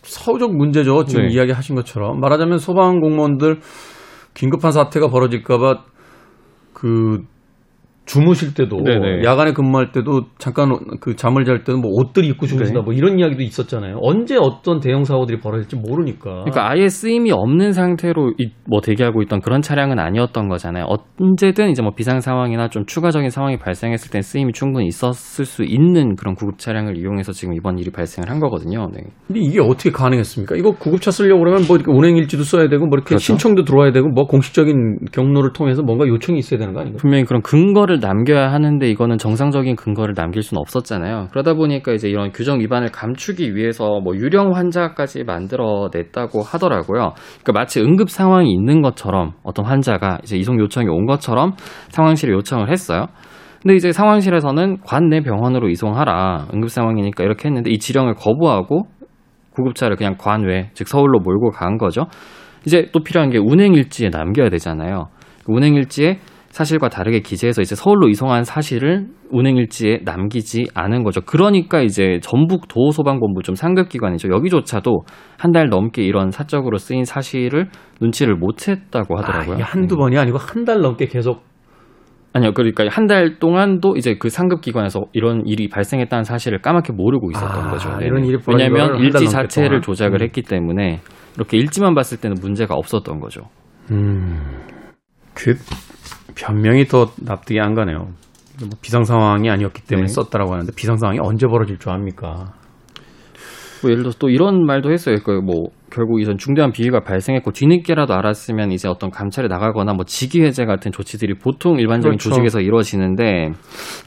사후적 0.07 0.55
문제죠. 0.55 1.03
지금 1.05 1.27
네. 1.27 1.33
이야기하신 1.33 1.75
것처럼 1.75 2.19
말하자면 2.19 2.59
소방 2.59 2.99
공무원들 2.99 3.59
긴급한 4.33 4.71
사태가 4.71 5.09
벌어질까봐 5.09 5.83
그 6.73 7.23
주무실 8.07 8.53
때도 8.53 8.77
네네. 8.83 9.23
야간에 9.23 9.51
근무할 9.51 9.91
때도 9.91 10.21
잠깐 10.39 10.69
그 11.01 11.15
잠을 11.15 11.43
잘 11.45 11.63
때는 11.63 11.81
뭐 11.81 11.91
옷들이 11.93 12.27
입고 12.29 12.45
주무신다 12.47 12.79
네. 12.79 12.83
뭐 12.85 12.93
이런 12.93 13.19
이야기도 13.19 13.43
있었잖아요. 13.43 13.99
언제 14.01 14.37
어떤 14.39 14.79
대형 14.79 15.03
사고들이 15.03 15.39
벌어질지 15.41 15.75
모르니까. 15.75 16.43
그러니까 16.45 16.71
아예 16.71 16.87
쓰임이 16.87 17.31
없는 17.31 17.73
상태로 17.73 18.33
이- 18.39 18.51
뭐 18.65 18.79
대기하고 18.81 19.21
있던 19.23 19.41
그런 19.41 19.61
차량은 19.61 19.99
아니었던 19.99 20.47
거잖아요. 20.47 20.85
언제든 21.19 21.69
이제 21.69 21.81
뭐 21.81 21.91
비상 21.95 22.21
상황이나 22.21 22.69
좀 22.69 22.85
추가적인 22.85 23.29
상황이 23.29 23.57
발생했을 23.57 24.09
땐 24.09 24.21
쓰임이 24.21 24.53
충분히 24.53 24.87
있었을 24.87 25.45
수 25.45 25.63
있는 25.63 26.15
그런 26.15 26.35
구급 26.35 26.59
차량을 26.59 26.97
이용해서 26.97 27.33
지금 27.33 27.53
이번 27.55 27.77
일이 27.77 27.91
발생을 27.91 28.29
한 28.29 28.39
거거든요. 28.39 28.89
네. 28.93 29.01
근데 29.27 29.41
이게 29.41 29.59
어떻게 29.59 29.91
가능했습니까? 29.91 30.55
이거 30.55 30.71
구급차 30.71 31.11
쓰려고 31.11 31.39
그러면 31.41 31.63
뭐 31.67 31.75
이렇게 31.75 31.91
운행일지도 31.91 32.43
써야 32.43 32.69
되고 32.69 32.85
뭐 32.85 32.95
이렇게 32.95 33.09
그렇죠. 33.09 33.23
신청도 33.25 33.63
들어와야 33.65 33.91
되고 33.91 34.07
뭐 34.07 34.25
공식적인 34.27 34.99
경로를 35.11 35.51
통해서 35.53 35.81
뭔가 35.83 36.07
요청이 36.07 36.39
있어야 36.39 36.57
되는 36.59 36.73
거 36.73 36.79
아닌가요? 36.79 36.97
분명히 37.01 37.25
그런 37.25 37.41
근거를 37.41 37.96
남겨야 37.99 38.51
하는데 38.51 38.89
이거는 38.89 39.17
정상적인 39.17 39.75
근거를 39.75 40.13
남길 40.15 40.41
수는 40.41 40.59
없었잖아요. 40.61 41.27
그러다 41.31 41.53
보니까 41.53 41.93
이제 41.93 42.09
이런 42.09 42.31
규정 42.31 42.59
위반을 42.59 42.89
감추기 42.91 43.55
위해서 43.55 43.99
뭐 43.99 44.15
유령 44.15 44.55
환자까지 44.55 45.23
만들어냈다고 45.23 46.41
하더라고요. 46.41 47.13
그러니까 47.41 47.51
마치 47.53 47.81
응급 47.81 48.09
상황이 48.09 48.51
있는 48.51 48.81
것처럼 48.81 49.33
어떤 49.43 49.65
환자가 49.65 50.19
이제 50.23 50.37
이송 50.37 50.59
요청이 50.59 50.87
온 50.87 51.05
것처럼 51.05 51.53
상황실에 51.89 52.33
요청을 52.33 52.71
했어요. 52.71 53.07
근데 53.61 53.75
이제 53.75 53.91
상황실에서는 53.91 54.77
관내 54.85 55.21
병원으로 55.21 55.69
이송하라. 55.69 56.47
응급 56.53 56.69
상황이니까 56.69 57.23
이렇게 57.23 57.47
했는데 57.47 57.69
이 57.71 57.79
지령을 57.79 58.13
거부하고 58.15 58.87
구급차를 59.51 59.95
그냥 59.95 60.15
관외, 60.17 60.69
즉 60.73 60.87
서울로 60.87 61.19
몰고 61.19 61.49
간 61.49 61.77
거죠. 61.77 62.05
이제 62.65 62.89
또 62.93 62.99
필요한 63.03 63.29
게 63.29 63.37
운행 63.37 63.73
일지에 63.73 64.09
남겨야 64.09 64.49
되잖아요. 64.49 65.07
운행 65.47 65.73
일지에 65.75 66.19
사실과 66.57 66.89
다르게 66.89 67.19
기재해서 67.19 67.61
이제 67.61 67.75
서울로 67.75 68.09
이송한 68.09 68.43
사실을 68.43 69.05
운행 69.29 69.57
일지에 69.57 69.99
남기지 70.03 70.67
않은 70.73 71.03
거죠. 71.03 71.21
그러니까 71.21 71.81
이제 71.81 72.19
전북 72.23 72.67
도소방본부 72.67 73.43
좀 73.43 73.53
상급 73.55 73.89
기관이죠. 73.89 74.29
여기조차도 74.29 75.03
한 75.37 75.51
달 75.51 75.69
넘게 75.69 76.01
이런 76.03 76.31
사적으로 76.31 76.77
쓰인 76.77 77.05
사실을 77.05 77.69
눈치를 78.01 78.35
못 78.35 78.55
챘다고 78.57 79.15
하더라고요. 79.17 79.57
아, 79.57 79.59
한두 79.61 79.95
네. 79.95 79.99
번이 79.99 80.17
아니고 80.17 80.37
한 80.39 80.65
달 80.65 80.81
넘게 80.81 81.05
계속 81.05 81.43
아니요. 82.33 82.51
그러니까 82.53 82.85
한 82.89 83.05
달 83.07 83.37
동안도 83.39 83.95
이제 83.95 84.15
그 84.19 84.29
상급 84.29 84.61
기관에서 84.61 85.01
이런 85.13 85.43
일이 85.45 85.69
발생했다는 85.69 86.23
사실을 86.23 86.61
까맣게 86.61 86.91
모르고 86.93 87.29
있었던 87.31 87.67
아, 87.67 87.71
거죠. 87.71 87.89
이런 88.01 88.25
일이 88.25 88.37
벌어진 88.37 88.73
왜냐하면 88.73 88.99
일지 88.99 89.29
자체를 89.29 89.69
동안. 89.69 89.81
조작을 89.81 90.21
음. 90.21 90.25
했기 90.25 90.41
때문에 90.41 90.99
이렇게 91.35 91.57
일지만 91.57 91.93
봤을 91.93 92.19
때는 92.19 92.37
문제가 92.41 92.73
없었던 92.75 93.19
거죠. 93.19 93.41
음, 93.91 94.41
그 95.35 95.53
변명이 96.37 96.85
더 96.85 97.07
납득이 97.21 97.59
안 97.59 97.73
가네요. 97.73 97.97
뭐 98.59 98.69
비상 98.81 99.03
상황이 99.03 99.49
아니었기 99.49 99.83
때문에 99.83 100.07
네. 100.07 100.13
썼다라고 100.13 100.53
하는데 100.53 100.71
비상 100.75 100.97
상황이 100.97 101.19
언제 101.21 101.47
벌어질 101.47 101.77
줄 101.77 101.91
압니까? 101.91 102.53
뭐 103.81 103.91
예를 103.91 104.03
들어서 104.03 104.17
또 104.17 104.29
이런 104.29 104.65
말도 104.65 104.91
했어요. 104.91 105.17
그뭐 105.23 105.69
결국 105.91 106.19
이런 106.19 106.37
중대한 106.37 106.71
비위가 106.71 107.01
발생했고 107.01 107.51
뒤늦게라도 107.51 108.13
알았으면 108.13 108.71
이제 108.71 108.87
어떤 108.87 109.11
감찰에 109.11 109.47
나가거나 109.47 109.93
뭐 109.93 110.03
직위 110.05 110.43
해제 110.43 110.65
같은 110.65 110.91
조치들이 110.91 111.35
보통 111.35 111.79
일반적인 111.79 112.17
그렇죠. 112.17 112.29
조직에서 112.29 112.59
이루어지는데 112.59 113.51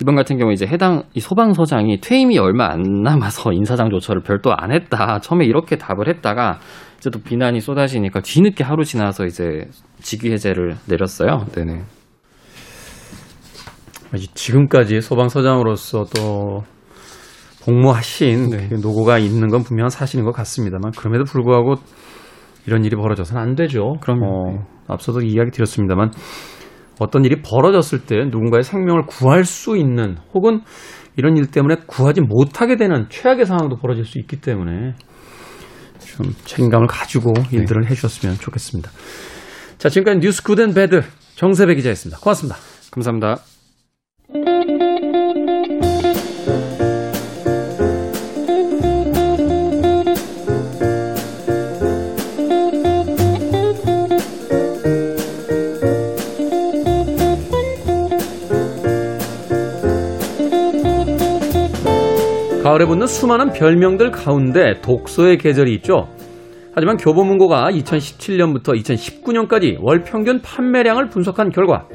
이번 0.02 0.16
같은 0.16 0.38
경우 0.38 0.52
이제 0.52 0.66
해당 0.66 1.04
이 1.14 1.20
소방서장이 1.20 2.00
퇴임이 2.00 2.38
얼마 2.38 2.66
안 2.70 2.82
남아서 3.04 3.52
인사장 3.52 3.90
조처를 3.90 4.22
별도 4.22 4.52
안 4.52 4.72
했다. 4.72 5.20
처음에 5.20 5.44
이렇게 5.44 5.76
답을 5.76 6.08
했다가 6.08 6.58
이제 6.98 7.10
또 7.10 7.20
비난이 7.20 7.60
쏟아지니까 7.60 8.20
뒤늦게 8.20 8.64
하루 8.64 8.84
지나서 8.84 9.24
이제 9.24 9.66
직위 10.00 10.32
해제를 10.32 10.74
내렸어요. 10.88 11.44
네네. 11.52 11.82
지금까지 14.18 15.00
소방서장으로서 15.00 16.06
또 16.16 16.64
복무하신 17.64 18.50
네. 18.50 18.68
그 18.68 18.74
노고가 18.74 19.18
있는 19.18 19.48
건 19.48 19.62
분명한 19.62 19.90
사실인 19.90 20.24
것 20.24 20.32
같습니다만 20.32 20.92
그럼에도 20.92 21.24
불구하고 21.24 21.74
이런 22.66 22.84
일이 22.84 22.96
벌어져서는 22.96 23.40
안 23.40 23.54
되죠. 23.54 23.94
그럼요. 24.00 24.26
어, 24.26 24.66
앞서도 24.88 25.20
이야기 25.22 25.50
드렸습니다만 25.50 26.10
어떤 26.98 27.24
일이 27.24 27.40
벌어졌을 27.42 28.00
때 28.04 28.24
누군가의 28.24 28.62
생명을 28.62 29.06
구할 29.06 29.44
수 29.44 29.76
있는 29.76 30.16
혹은 30.34 30.60
이런 31.16 31.36
일 31.36 31.50
때문에 31.50 31.76
구하지 31.86 32.20
못하게 32.20 32.76
되는 32.76 33.06
최악의 33.08 33.46
상황도 33.46 33.76
벌어질 33.76 34.04
수 34.04 34.18
있기 34.18 34.40
때문에 34.40 34.94
좀 35.98 36.26
책임감을 36.44 36.86
가지고 36.86 37.32
일들을 37.50 37.90
해주셨으면 37.90 38.36
좋겠습니다. 38.36 38.90
자, 39.78 39.88
지금까지 39.88 40.20
뉴스 40.20 40.42
good 40.42 40.61
and 40.61 40.74
bad 40.74 41.02
정세배 41.36 41.74
기자였습니다. 41.74 42.20
고맙습니다. 42.20 42.58
감사합니다. 42.90 43.49
가을에 62.70 62.86
붙는 62.86 63.08
수많은 63.08 63.50
별명들 63.50 64.12
가운데 64.12 64.80
독서의 64.80 65.38
계절이 65.38 65.74
있죠. 65.76 66.06
하지만 66.72 66.98
교보문고가 66.98 67.68
2017년부터 67.72 68.80
2019년까지 68.80 69.76
월 69.80 70.04
평균 70.04 70.40
판매량을 70.40 71.08
분석한 71.08 71.50
결과 71.50 71.88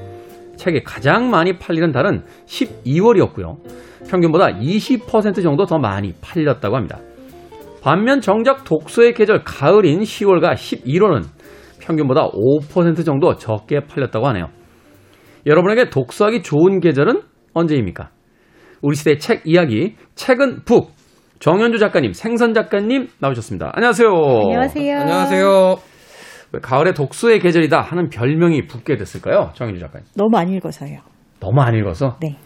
책이 0.57 0.83
가장 0.83 1.29
많이 1.29 1.57
팔리는 1.57 1.93
달은 1.93 2.25
12월이었고요. 2.45 3.55
평균보다 4.09 4.47
20% 4.59 5.41
정도 5.41 5.65
더 5.65 5.77
많이 5.77 6.11
팔렸다고 6.19 6.75
합니다. 6.75 6.99
반면 7.81 8.19
정작 8.19 8.65
독서의 8.65 9.13
계절 9.13 9.45
가을인 9.45 10.01
10월과 10.01 10.55
11월은 10.55 11.23
평균보다 11.79 12.31
5% 12.31 13.05
정도 13.05 13.37
적게 13.37 13.79
팔렸다고 13.79 14.27
하네요. 14.27 14.49
여러분에게 15.45 15.89
독서하기 15.89 16.41
좋은 16.41 16.81
계절은 16.81 17.21
언제입니까? 17.53 18.09
우리 18.85 18.95
시대 18.95 19.17
책 19.17 19.41
이야기 19.45 19.95
책은 20.13 20.63
북 20.63 20.91
정현주 21.39 21.79
작가님 21.79 22.13
생선 22.13 22.53
작가님 22.53 23.07
나오셨습니다. 23.17 23.71
안녕하세요. 23.73 24.09
안녕하세요. 24.09 24.99
안녕하세요. 24.99 25.75
왜 26.51 26.59
가을에 26.61 26.93
독서의 26.93 27.39
계절이다 27.39 27.81
하는 27.81 28.09
별명이 28.09 28.67
붙게 28.67 28.95
됐을까요, 28.95 29.49
정현주 29.55 29.79
작가님? 29.79 30.05
너무 30.15 30.37
안 30.37 30.49
읽어서요. 30.49 30.99
너무 31.39 31.61
안 31.61 31.73
읽어서. 31.73 32.17
네. 32.21 32.37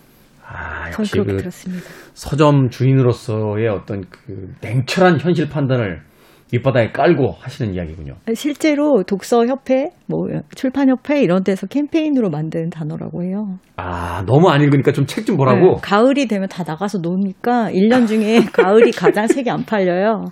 아전 0.48 1.02
역시 1.02 1.18
그 1.18 1.26
들었습니다. 1.26 1.86
서점 2.14 2.70
주인으로서의 2.70 3.68
어떤 3.68 4.06
그 4.10 4.54
냉철한 4.62 5.20
현실 5.20 5.50
판단을 5.50 6.04
밑바닥에 6.52 6.92
깔고 6.92 7.36
하시는 7.40 7.74
이야기군요. 7.74 8.16
실제로 8.34 9.04
독서협회, 9.04 9.92
뭐 10.08 10.28
출판협회 10.56 11.22
이런 11.22 11.44
데서 11.44 11.68
캠페인으로 11.68 12.30
만든 12.30 12.70
단어라고 12.70 13.24
해요. 13.24 13.60
아 13.78 14.24
너무 14.26 14.50
안 14.50 14.62
읽으니까 14.62 14.92
좀 14.92 15.06
책좀 15.06 15.38
보라고. 15.38 15.76
네, 15.76 15.82
가을이 15.82 16.28
되면 16.28 16.48
다 16.48 16.64
나가서 16.66 17.00
노니까 17.00 17.70
1년 17.72 18.08
중에 18.08 18.42
가을이 18.52 18.92
가장 18.92 19.28
책이 19.28 19.50
안 19.50 19.64
팔려요. 19.64 20.26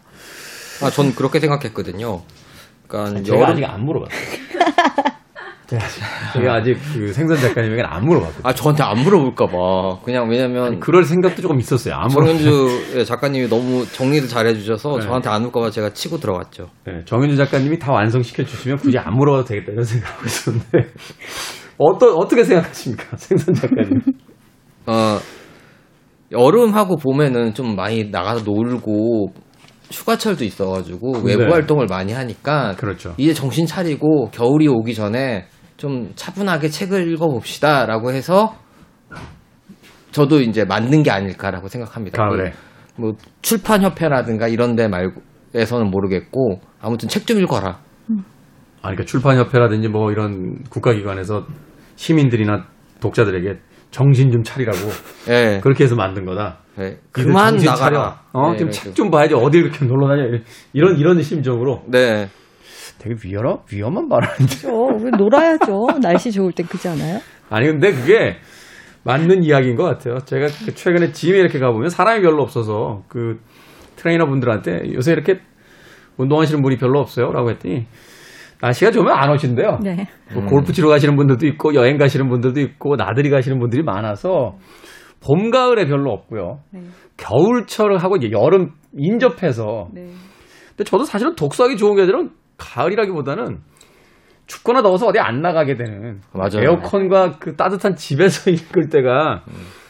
아, 0.84 0.90
전 0.90 1.14
그렇게 1.14 1.40
생각했거든요. 1.40 2.22
그러니까 2.88 3.22
제가 3.24 3.38
여름 3.38 3.52
아직 3.52 3.66
안 3.66 3.84
물어봤어요. 3.84 4.18
제가, 5.68 5.84
아직- 5.86 6.02
제가 6.34 6.54
아직 6.56 6.78
그 6.94 7.12
생선 7.14 7.38
작가님에게 7.38 7.84
안 7.84 8.06
물어봤거든요. 8.06 8.42
아 8.48 8.54
저한테 8.54 8.84
안 8.84 9.00
물어볼까봐 9.00 10.00
그냥 10.04 10.30
왜냐면 10.30 10.80
그럴 10.80 11.04
생각도 11.04 11.42
조금 11.42 11.60
있었어요. 11.60 11.94
안 11.96 12.08
물어. 12.08 12.26
정현주 12.26 13.06
작가님이 13.06 13.50
너무 13.50 13.86
정리를 13.86 14.28
잘 14.30 14.48
해주셔서 14.48 15.00
네. 15.00 15.06
저한테 15.06 15.30
안 15.30 15.44
올까봐 15.46 15.70
제가 15.72 15.90
치고 15.92 16.18
들어갔죠. 16.20 16.70
네, 16.86 17.04
정현주 17.06 17.36
작가님이 17.36 17.80
다 17.80 17.92
완성시켜 17.92 18.44
주시면 18.46 18.78
굳이 18.78 18.98
안 18.98 19.14
물어봐도 19.16 19.44
되겠다 19.46 19.72
이런 19.74 19.84
생각하고 19.84 20.26
있었는데 20.26 20.78
어떠, 21.78 22.14
어떻게 22.16 22.44
생각하십니까? 22.44 23.04
생선 23.18 23.54
작가님. 23.54 24.00
어, 24.88 25.20
여름하고 26.32 26.96
봄에는 26.98 27.54
좀 27.54 27.76
많이 27.76 28.10
나가서 28.10 28.44
놀고 28.44 29.34
휴가철도 29.92 30.44
있어가지고 30.44 31.20
외부 31.24 31.44
네. 31.44 31.52
활동을 31.52 31.86
많이 31.90 32.12
하니까 32.14 32.76
그렇죠. 32.78 33.14
이제 33.18 33.34
정신 33.34 33.66
차리고 33.66 34.30
겨울이 34.32 34.68
오기 34.68 34.94
전에 34.96 35.46
좀 35.78 36.12
차분하게 36.16 36.70
책을 36.70 37.08
읽어봅시다라고 37.14 38.12
해서 38.12 38.56
저도 40.12 40.42
이제 40.42 40.66
만든 40.66 41.04
게 41.04 41.12
아닐까라고 41.12 41.68
생각합니다. 41.68 42.18
가을에. 42.22 42.52
그뭐 42.96 43.14
출판 43.42 43.84
협회라든가 43.84 44.48
이런데 44.48 44.88
말고에서는 44.88 45.90
모르겠고 45.92 46.60
아무튼 46.82 47.08
책 47.10 47.26
좀 47.28 47.40
읽어라. 47.40 47.80
아, 48.82 48.90
그러니까 48.90 49.06
출판 49.06 49.38
협회라든지 49.38 49.88
뭐 49.90 50.12
이런 50.12 50.64
국가기관에서 50.70 51.46
시민들이나 51.96 52.66
독자들에게 53.00 53.60
정신 53.92 54.32
좀 54.32 54.44
차리라고 54.44 54.78
예. 55.30 55.60
그렇게 55.62 55.84
해서 55.84 55.96
만든 55.96 56.26
거다. 56.26 56.60
네. 56.78 56.98
그만 57.12 57.56
나가라. 57.58 57.76
차려. 57.76 58.16
어, 58.34 58.52
네, 58.52 58.58
좀 58.58 58.68
이렇게. 58.70 58.72
책좀 58.72 59.10
봐야지 59.12 59.34
어디 59.36 59.58
이렇게 59.60 59.86
놀러 59.86 60.08
다녀. 60.08 60.24
이런 60.74 60.98
이런 60.98 61.22
심정으로 61.22 61.84
네. 61.88 62.30
되게 63.00 63.16
위험 63.24 63.60
위험한 63.72 64.08
말하는데. 64.08 64.68
어, 64.68 64.72
우리 64.96 65.12
놀아야죠. 65.12 66.00
날씨 66.02 66.32
좋을 66.32 66.52
땐 66.52 66.66
그지 66.66 66.88
않아요? 66.90 67.20
아니 67.50 67.68
근데 67.68 67.92
그게 67.92 68.38
맞는 69.04 69.44
이야기인 69.44 69.76
것 69.76 69.84
같아요. 69.84 70.20
제가 70.20 70.48
그 70.66 70.74
최근에 70.74 71.12
짐에 71.12 71.38
이렇게 71.38 71.60
가보면 71.60 71.90
사람이 71.90 72.22
별로 72.22 72.44
없어서 72.44 73.04
그 73.08 73.40
트레이너 73.96 74.26
분들한테 74.26 74.94
요새 74.94 75.14
이렇게 75.14 75.40
운동하시는 76.18 76.62
분이 76.62 76.78
별로 76.78 77.00
없어요 77.00 77.32
라고 77.32 77.50
했더니 77.52 77.86
날씨가 78.62 78.92
좋으면 78.92 79.14
안 79.14 79.30
오신대요. 79.32 79.80
네. 79.84 80.08
뭐 80.34 80.46
골프 80.46 80.74
치러 80.74 80.90
가시는 80.90 81.16
분들도 81.16 81.46
있고 81.48 81.76
여행 81.76 81.98
가시는 81.98 82.28
분들도 82.28 82.60
있고 82.60 82.96
나들이 82.96 83.30
가시는 83.30 83.60
분들이 83.60 83.84
많아서 83.84 84.58
봄 85.22 85.52
가을에 85.52 85.86
별로 85.86 86.12
없고요. 86.12 86.60
네. 86.72 86.82
겨울철하고 87.18 88.18
이제 88.18 88.32
여름 88.32 88.72
인접해서 88.94 89.90
네. 89.94 90.08
근데 90.70 90.84
저도 90.84 91.06
사실은 91.06 91.36
독서하기 91.36 91.78
좋은 91.78 91.96
계절은 91.96 92.32
가을이라기보다는 92.58 93.60
춥거나 94.48 94.82
더워서 94.82 95.08
어디 95.08 95.20
안 95.20 95.42
나가게 95.42 95.76
되는 95.76 96.22
맞아요. 96.34 96.64
에어컨과 96.64 97.38
그 97.40 97.56
따뜻한 97.56 97.96
집에서 97.96 98.50
읽을 98.52 98.90
때가 98.90 99.44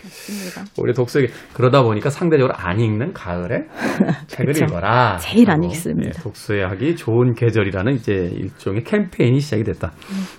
맞습니다. 0.04 0.72
오히려 0.78 0.94
독서에 0.94 1.28
그러다 1.54 1.84
보니까 1.84 2.10
상대적으로 2.10 2.54
안 2.56 2.80
읽는 2.80 3.14
가을에 3.14 3.66
책을 4.28 4.54
그쵸. 4.54 4.66
읽어라. 4.66 5.18
제일 5.18 5.50
안 5.52 5.64
읽습니다. 5.66 6.10
예, 6.10 6.22
독서에 6.24 6.64
하기 6.64 6.96
좋은 6.96 7.34
계절이라는 7.36 7.94
이제 7.94 8.14
일종의 8.14 8.84
캠페인이 8.84 9.40
시작이 9.40 9.64
됐다. 9.64 9.92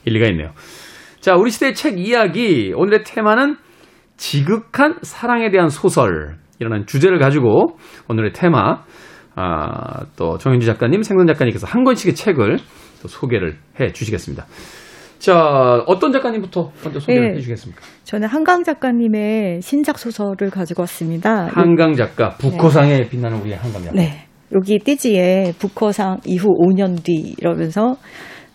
일리가 0.04 0.26
있네요. 0.30 0.50
자, 1.20 1.36
우리 1.36 1.50
시대의 1.50 1.74
책 1.74 1.98
이야기 1.98 2.72
오늘의 2.74 3.04
테마는 3.04 3.56
지극한 4.16 4.96
사랑에 5.02 5.50
대한 5.50 5.68
소설 5.68 6.38
이라는 6.58 6.86
주제를 6.86 7.18
가지고 7.20 7.78
오늘의 8.08 8.32
테마 8.32 8.82
아, 9.40 10.04
또 10.16 10.36
정현주 10.36 10.66
작가님, 10.66 11.02
생선 11.04 11.28
작가님께서 11.28 11.68
한 11.68 11.84
권씩의 11.84 12.16
책을 12.16 12.58
또 13.00 13.06
소개를 13.06 13.56
해 13.78 13.92
주시겠습니다. 13.92 14.46
자, 15.20 15.36
어떤 15.86 16.10
작가님부터 16.10 16.72
먼저 16.82 16.98
소개를 16.98 17.22
네. 17.22 17.30
해 17.30 17.34
주시겠습니까? 17.36 17.80
저는 18.02 18.26
한강 18.26 18.64
작가님의 18.64 19.62
신작 19.62 19.98
소설을 19.98 20.50
가지고 20.50 20.82
왔습니다. 20.82 21.46
한강 21.52 21.94
작가, 21.94 22.30
북호상에 22.30 23.08
빛나는 23.08 23.40
우리의 23.42 23.56
한강 23.58 23.82
작가. 23.82 23.96
네. 23.96 24.24
여기 24.52 24.80
띠지에 24.80 25.52
북허상 25.60 26.22
이후 26.24 26.48
5년 26.48 27.04
뒤 27.04 27.36
이러면서 27.38 27.96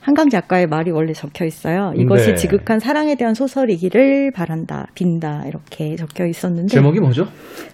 한강 0.01 0.27
작가의 0.27 0.67
말이 0.67 0.91
원래 0.91 1.13
적혀 1.13 1.45
있어요. 1.45 1.93
이것이 1.95 2.29
네. 2.29 2.35
지극한 2.35 2.79
사랑에 2.79 3.15
대한 3.15 3.33
소설이기를 3.33 4.31
바란다, 4.35 4.87
빈다 4.95 5.43
이렇게 5.47 5.95
적혀 5.95 6.25
있었는데 6.25 6.67
제목이 6.67 6.99
뭐죠? 6.99 7.23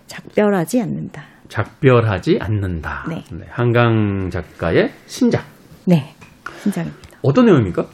작별하지 0.06 0.80
않는다. 0.82 1.24
작별하지 1.50 2.38
않는다. 2.40 3.06
네. 3.10 3.24
한강 3.50 4.30
작가의 4.32 4.92
신작. 5.08 5.44
네, 5.86 6.14
신작입니다. 6.62 7.10
어떤 7.22 7.46
내용입니까? 7.46 7.86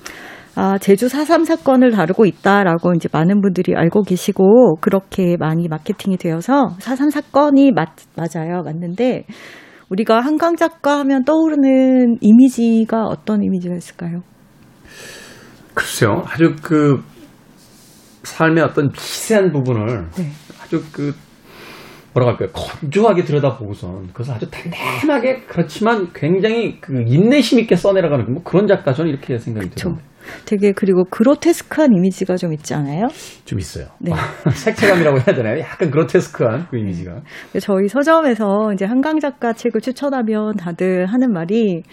아, 0.57 0.77
제주 0.77 1.07
4.3 1.07 1.43
사건을 1.45 1.91
다루고 1.91 2.25
있다라고 2.25 2.93
이제 2.93 3.09
많은 3.11 3.41
분들이 3.41 3.73
알고 3.75 4.03
계시고, 4.03 4.75
그렇게 4.79 5.35
많이 5.37 5.67
마케팅이 5.67 6.17
되어서 6.17 6.75
4.3 6.79 7.11
사건이 7.11 7.71
맞, 7.71 7.89
맞아요. 8.15 8.61
맞는데, 8.63 9.25
우리가 9.89 10.21
한강 10.21 10.55
작가 10.55 10.99
하면 10.99 11.25
떠오르는 11.25 12.17
이미지가 12.21 13.03
어떤 13.03 13.43
이미지가 13.43 13.75
있을까요? 13.75 14.21
글쎄요. 15.73 16.23
아주 16.25 16.55
그 16.61 17.03
삶의 18.23 18.63
어떤 18.63 18.89
미세한 18.89 19.51
부분을 19.51 20.09
네. 20.17 20.29
아주 20.63 20.81
그 20.91 21.13
뭐라고 22.15 22.31
할까요? 22.31 22.49
건조하게 22.53 23.23
들여다보고선 23.25 24.07
그것을 24.07 24.33
아주 24.33 24.49
단단하게 24.49 25.41
그렇지만 25.47 26.07
굉장히 26.13 26.79
그 26.79 27.03
인내심 27.05 27.59
있게 27.59 27.75
써내려가는 27.75 28.33
뭐 28.33 28.41
그런 28.43 28.67
작가 28.67 28.93
저는 28.93 29.11
이렇게 29.11 29.37
생각이. 29.37 29.69
들어요. 29.71 29.97
되게 30.45 30.71
그리고 30.71 31.03
그로테스크한 31.11 31.91
이미지가 31.93 32.37
좀 32.37 32.53
있지 32.53 32.73
않아요? 32.73 33.07
좀 33.43 33.59
있어요. 33.59 33.85
네. 33.99 34.11
색채감이라고 34.49 35.17
해야 35.17 35.35
되나요? 35.35 35.59
약간 35.59 35.91
그로테스크한 35.91 36.67
그 36.71 36.77
이미지가. 36.77 37.21
저희 37.59 37.87
서점에서 37.87 38.71
이제 38.73 38.85
한강 38.85 39.19
작가 39.19 39.53
책을 39.53 39.81
추천하면 39.81 40.55
다들 40.55 41.05
하는 41.05 41.31
말이 41.31 41.83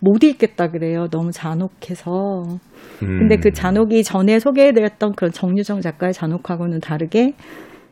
못 0.00 0.22
읽겠다 0.22 0.68
그래요. 0.70 1.06
너무 1.10 1.30
잔혹해서. 1.32 2.42
근데 2.98 3.36
음. 3.36 3.40
그 3.40 3.52
잔혹이 3.52 4.02
전에 4.04 4.38
소개해드렸던 4.38 5.12
그런 5.16 5.32
정유정 5.32 5.80
작가의 5.80 6.12
잔혹하고는 6.12 6.80
다르게 6.80 7.32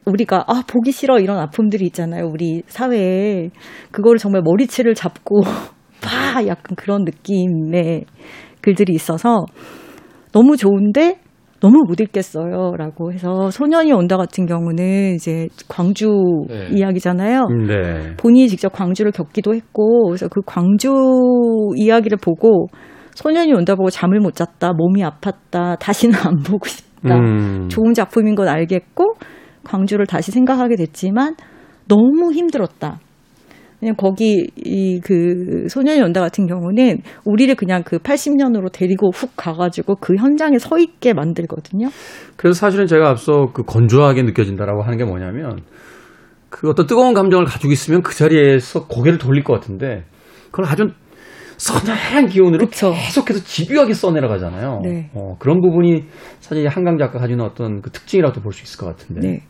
우리가 0.06 0.44
아 0.46 0.62
보기 0.66 0.92
싫어 0.92 1.18
이런 1.18 1.38
아픔들이 1.38 1.84
있잖아요 1.86 2.26
우리 2.26 2.62
사회에 2.66 3.50
그거를 3.90 4.18
정말 4.18 4.42
머리채를 4.42 4.94
잡고 4.94 5.42
파 6.00 6.46
약간 6.46 6.76
그런 6.76 7.04
느낌의 7.04 8.04
글들이 8.60 8.94
있어서 8.94 9.44
너무 10.32 10.56
좋은데 10.56 11.18
너무 11.60 11.84
못 11.86 12.00
읽겠어요 12.00 12.74
라고 12.76 13.12
해서 13.12 13.50
소년이 13.50 13.92
온다 13.92 14.16
같은 14.16 14.46
경우는 14.46 15.14
이제 15.14 15.48
광주 15.68 16.08
네. 16.48 16.68
이야기잖아요. 16.70 17.46
네. 17.66 18.16
본인이 18.16 18.48
직접 18.48 18.70
광주를 18.72 19.10
겪기도 19.10 19.54
했고 19.54 20.08
그래서 20.08 20.28
그 20.28 20.42
광주 20.44 20.92
이야기를 21.76 22.18
보고 22.18 22.66
소년이 23.14 23.54
온다 23.54 23.74
보고 23.74 23.88
잠을 23.88 24.20
못 24.20 24.34
잤다 24.34 24.74
몸이 24.74 25.02
아팠다 25.02 25.78
다시는 25.78 26.14
안 26.22 26.36
보고 26.42 26.68
싶다 26.68 27.16
음. 27.16 27.68
좋은 27.68 27.94
작품인 27.94 28.34
건 28.34 28.48
알겠고 28.48 29.14
광주를 29.66 30.06
다시 30.06 30.30
생각하게 30.30 30.76
됐지만 30.76 31.36
너무 31.88 32.32
힘들었다. 32.32 33.00
그냥 33.78 33.94
거기 33.96 34.48
이 34.56 35.00
그 35.00 35.68
소년이 35.68 36.00
온다 36.00 36.20
같은 36.20 36.46
경우는 36.46 37.02
우리를 37.24 37.54
그냥 37.54 37.82
그 37.84 37.98
80년으로 37.98 38.72
데리고 38.72 39.10
훅 39.10 39.32
가가지고 39.36 39.96
그 39.96 40.16
현장에 40.16 40.58
서 40.58 40.78
있게 40.78 41.12
만들거든요. 41.12 41.88
그래서 42.36 42.58
사실은 42.58 42.86
제가 42.86 43.10
앞서 43.10 43.50
그 43.52 43.62
건조하게 43.62 44.22
느껴진다라고 44.22 44.82
하는 44.82 44.98
게 44.98 45.04
뭐냐면 45.04 45.60
그 46.48 46.68
어떤 46.68 46.86
뜨거운 46.86 47.14
감정을 47.14 47.44
가지고 47.44 47.72
있으면 47.72 48.02
그 48.02 48.14
자리에서 48.14 48.86
고개를 48.86 49.18
돌릴 49.18 49.44
것 49.44 49.54
같은데 49.54 50.04
그걸 50.50 50.66
아주 50.66 50.88
서늘한 51.56 52.26
기운으로 52.28 52.66
그쵸. 52.66 52.92
계속해서 52.92 53.42
집요하게 53.44 53.94
써내려가잖아요. 53.94 54.80
네. 54.82 55.10
어, 55.14 55.36
그런 55.38 55.60
부분이 55.60 56.04
사실 56.40 56.66
한강 56.68 56.98
작가 56.98 57.18
가지는 57.18 57.44
어떤 57.44 57.80
그 57.80 57.90
특징이라고 57.90 58.40
볼 58.40 58.52
수 58.52 58.62
있을 58.64 58.78
것 58.78 58.86
같은데. 58.86 59.26
네. 59.26 59.40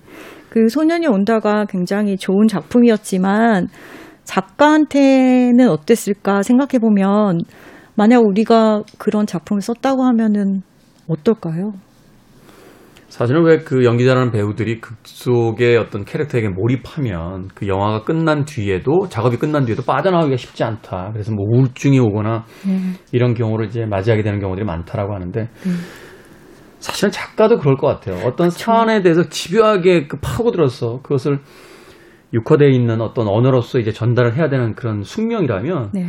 그 0.49 0.69
소년이 0.69 1.07
온다가 1.09 1.65
굉장히 1.69 2.17
좋은 2.17 2.47
작품이었지만 2.49 3.69
작가한테는 4.25 5.69
어땠을까 5.69 6.43
생각해 6.43 6.79
보면 6.81 7.41
만약 7.95 8.21
우리가 8.25 8.83
그런 8.99 9.27
작품을 9.27 9.61
썼다고 9.61 10.03
하면은 10.05 10.63
어떨까요? 11.09 11.73
사실은 13.17 13.45
왜 13.45 13.57
그 13.65 13.83
연기자라는 13.83 14.31
배우들이 14.31 14.79
극 14.83 14.99
속의 15.05 15.79
어떤 15.79 16.05
캐릭터에게 16.05 16.51
몰입하면 16.51 17.49
그 17.55 17.67
영화가 17.67 18.05
끝난 18.05 18.45
뒤에도 18.45 19.09
작업이 19.09 19.39
끝난 19.39 19.65
뒤에도 19.65 19.83
빠져나오기가 19.83 20.37
쉽지 20.37 20.63
않다. 20.65 21.13
그래서 21.15 21.33
뭐 21.33 21.47
우울증이 21.49 21.99
오거나 21.99 22.45
네. 22.67 22.79
이런 23.13 23.33
경우를 23.33 23.69
이제 23.69 23.87
맞이하게 23.87 24.23
되는 24.23 24.39
경우들이 24.39 24.67
많다라고 24.67 25.15
하는데 25.15 25.49
사실은 26.79 27.11
작가도 27.11 27.57
그럴 27.59 27.79
것 27.79 27.87
같아요. 27.87 28.23
어떤 28.27 28.51
사안에 28.51 29.01
대해서 29.01 29.31
집요하게 29.31 30.09
그 30.09 30.19
파고들어서 30.21 31.01
그것을 31.03 31.39
육화되어 32.35 32.69
있는 32.69 33.01
어떤 33.01 33.29
언어로서 33.29 33.79
이제 33.79 33.93
전달을 33.93 34.37
해야 34.37 34.51
되는 34.51 34.75
그런 34.75 35.03
숙명이라면 35.03 35.93
네. 35.95 36.07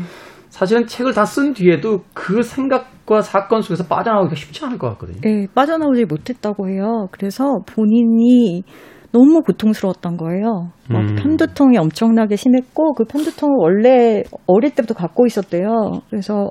사실은 0.50 0.86
책을 0.88 1.14
다 1.14 1.24
쓴 1.26 1.54
뒤에도 1.54 2.02
그 2.14 2.42
생각과 2.42 3.22
사건 3.22 3.62
속에서 3.62 3.84
빠져나오기가 3.86 4.36
쉽지 4.36 4.66
않을 4.66 4.78
것 4.78 4.90
같거든요. 4.92 5.20
네, 5.22 5.48
빠져나오지 5.54 6.06
못했다고 6.06 6.70
해요. 6.70 7.08
그래서 7.12 7.60
본인이 7.66 8.64
너무 9.12 9.42
고통스러웠던 9.42 10.18
거예요. 10.18 10.72
막 10.90 11.02
음. 11.02 11.16
편두통이 11.16 11.78
엄청나게 11.78 12.36
심했고 12.36 12.94
그 12.94 13.06
편두통을 13.06 13.56
원래 13.58 14.24
어릴 14.48 14.72
때부터 14.72 14.94
갖고 14.94 15.26
있었대요. 15.26 16.02
그래서 16.10 16.50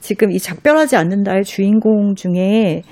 지금 0.00 0.30
이 0.30 0.38
작별하지 0.38 0.96
않는다의 0.96 1.44
주인공 1.44 2.14
중에 2.14 2.82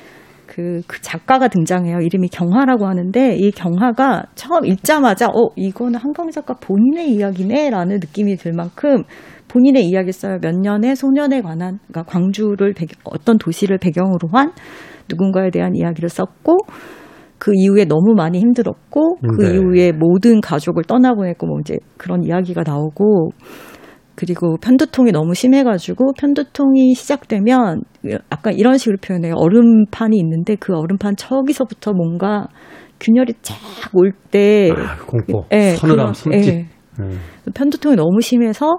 그, 0.46 0.80
그 0.86 1.00
작가가 1.00 1.48
등장해요. 1.48 1.98
이름이 1.98 2.28
경하라고 2.28 2.86
하는데 2.86 3.36
이 3.36 3.50
경하가 3.50 4.24
처음 4.34 4.64
읽자마자 4.64 5.26
어 5.28 5.50
이거는 5.56 5.98
한강 5.98 6.30
작가 6.30 6.54
본인의 6.54 7.10
이야기네라는 7.12 7.96
느낌이 7.96 8.36
들 8.36 8.52
만큼 8.52 9.02
본인의 9.48 9.86
이야기 9.86 10.12
써요. 10.12 10.38
몇 10.40 10.54
년의 10.54 10.96
소년에 10.96 11.40
관한 11.40 11.78
그러니까 11.88 12.02
광주를 12.04 12.72
배경, 12.74 12.96
어떤 13.04 13.38
도시를 13.38 13.78
배경으로 13.78 14.28
한 14.32 14.52
누군가에 15.08 15.50
대한 15.50 15.74
이야기를 15.74 16.08
썼고 16.08 16.58
그 17.38 17.52
이후에 17.54 17.84
너무 17.84 18.14
많이 18.16 18.40
힘들었고 18.40 19.16
그 19.36 19.42
네. 19.42 19.54
이후에 19.54 19.92
모든 19.92 20.40
가족을 20.40 20.84
떠나보냈고 20.84 21.46
뭐 21.46 21.58
이제 21.60 21.76
그런 21.96 22.24
이야기가 22.24 22.62
나오고 22.66 23.30
그리고 24.16 24.56
편두통이 24.56 25.12
너무 25.12 25.34
심해가지고 25.34 26.14
편두통이 26.18 26.94
시작되면 26.94 27.82
약간 28.32 28.54
이런 28.54 28.78
식으로 28.78 28.96
표현해요. 29.00 29.34
얼음판이 29.36 30.16
있는데 30.16 30.56
그 30.56 30.74
얼음판 30.74 31.16
저기서부터 31.16 31.92
뭔가 31.92 32.48
균열이 32.98 33.34
쫙 33.42 33.54
올 33.94 34.12
때 34.30 34.70
아, 34.74 34.96
공포, 35.06 35.44
예, 35.52 35.74
서늘함, 35.76 36.12
섬집. 36.14 36.54
예. 36.54 36.66
음. 36.98 37.20
편두통이 37.54 37.94
너무 37.94 38.20
심해서 38.20 38.78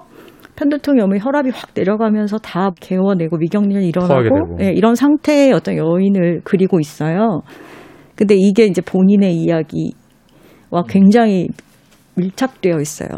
편두통이 0.56 1.00
오면 1.00 1.20
혈압이 1.20 1.50
확 1.50 1.70
내려가면서 1.74 2.38
다 2.38 2.70
개워내고 2.80 3.38
토하게 3.38 3.86
일어나고. 3.86 4.58
예, 4.60 4.72
이런 4.72 4.96
상태의 4.96 5.52
어떤 5.52 5.76
여인을 5.76 6.40
그리고 6.42 6.80
있어요. 6.80 7.42
근데 8.16 8.34
이게 8.36 8.64
이제 8.66 8.82
본인의 8.82 9.34
이야기와 9.36 10.82
굉장히 10.88 11.46
밀착되어 12.16 12.80
있어요. 12.80 13.08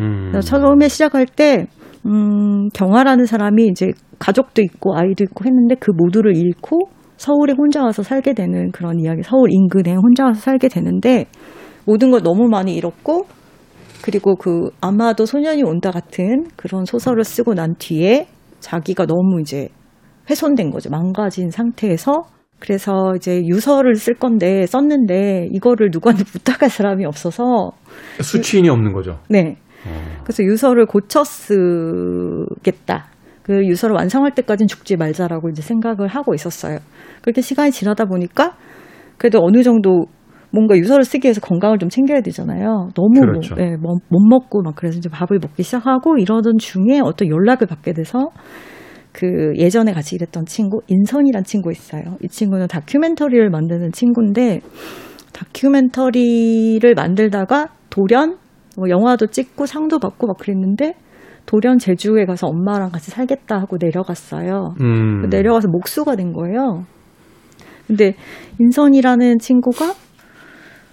음. 0.00 0.40
처음에 0.40 0.88
시작할 0.88 1.26
때, 1.26 1.66
음, 2.06 2.68
경화라는 2.70 3.26
사람이 3.26 3.66
이제 3.66 3.92
가족도 4.18 4.62
있고 4.62 4.96
아이도 4.96 5.24
있고 5.24 5.44
했는데 5.44 5.74
그 5.78 5.90
모두를 5.90 6.36
잃고 6.36 6.88
서울에 7.16 7.52
혼자 7.56 7.82
와서 7.82 8.02
살게 8.02 8.32
되는 8.32 8.70
그런 8.72 8.98
이야기, 8.98 9.22
서울 9.22 9.50
인근에 9.50 9.94
혼자 9.94 10.24
와서 10.24 10.40
살게 10.40 10.68
되는데 10.68 11.26
모든 11.84 12.10
걸 12.10 12.22
너무 12.22 12.48
많이 12.48 12.74
잃었고 12.74 13.26
그리고 14.02 14.36
그 14.36 14.70
아마도 14.80 15.26
소년이 15.26 15.62
온다 15.62 15.90
같은 15.90 16.46
그런 16.56 16.84
소설을 16.84 17.24
쓰고 17.24 17.54
난 17.54 17.74
뒤에 17.78 18.26
자기가 18.60 19.06
너무 19.06 19.40
이제 19.40 19.68
훼손된 20.28 20.70
거죠. 20.70 20.90
망가진 20.90 21.50
상태에서 21.50 22.22
그래서 22.58 23.14
이제 23.16 23.42
유서를 23.46 23.96
쓸 23.96 24.14
건데 24.14 24.66
썼는데 24.66 25.48
이거를 25.52 25.88
누구한테 25.92 26.24
부탁할 26.30 26.70
사람이 26.70 27.04
없어서 27.04 27.72
수취인이 28.20 28.68
없는 28.68 28.92
거죠. 28.92 29.18
네. 29.28 29.56
어. 29.86 30.20
그래서 30.24 30.42
유서를 30.42 30.86
고쳐 30.86 31.24
쓰겠다. 31.24 33.06
그 33.42 33.64
유서를 33.66 33.96
완성할 33.96 34.32
때까지는 34.34 34.68
죽지 34.68 34.96
말자라고 34.96 35.48
이제 35.48 35.62
생각을 35.62 36.08
하고 36.08 36.34
있었어요. 36.34 36.78
그렇게 37.22 37.40
시간이 37.40 37.70
지나다 37.72 38.04
보니까 38.04 38.56
그래도 39.16 39.40
어느 39.42 39.62
정도 39.62 40.04
뭔가 40.52 40.76
유서를 40.76 41.04
쓰기 41.04 41.26
위해서 41.26 41.40
건강을 41.40 41.78
좀 41.78 41.88
챙겨야 41.88 42.20
되잖아요. 42.22 42.88
너무 42.94 43.20
그렇죠. 43.20 43.54
뭐, 43.54 43.64
예, 43.64 43.76
뭐- 43.76 43.96
못 44.08 44.20
먹고 44.28 44.62
막 44.62 44.74
그래서 44.76 44.98
이제 44.98 45.08
밥을 45.08 45.38
먹기 45.40 45.62
시작하고 45.62 46.18
이러던 46.18 46.58
중에 46.58 47.00
어떤 47.02 47.28
연락을 47.28 47.66
받게 47.66 47.92
돼서 47.92 48.30
그 49.12 49.52
예전에 49.56 49.92
같이 49.92 50.14
일했던 50.16 50.46
친구 50.46 50.80
인선이란 50.88 51.44
친구 51.44 51.70
있어요. 51.70 52.16
이 52.22 52.28
친구는 52.28 52.66
다큐멘터리를 52.68 53.48
만드는 53.50 53.92
친구인데 53.92 54.60
다큐멘터리를 55.32 56.94
만들다가 56.94 57.68
돌연 57.90 58.36
뭐 58.76 58.88
영화도 58.88 59.28
찍고 59.28 59.66
상도 59.66 59.98
받고 59.98 60.26
막 60.26 60.38
그랬는데 60.38 60.94
돌연 61.46 61.78
제주에 61.78 62.24
가서 62.26 62.46
엄마랑 62.46 62.90
같이 62.90 63.10
살겠다 63.10 63.58
하고 63.58 63.76
내려갔어요. 63.80 64.74
음. 64.80 65.28
내려가서 65.30 65.68
목수가 65.68 66.16
된 66.16 66.32
거예요. 66.32 66.84
근데 67.86 68.14
인선이라는 68.60 69.38
친구가 69.38 69.94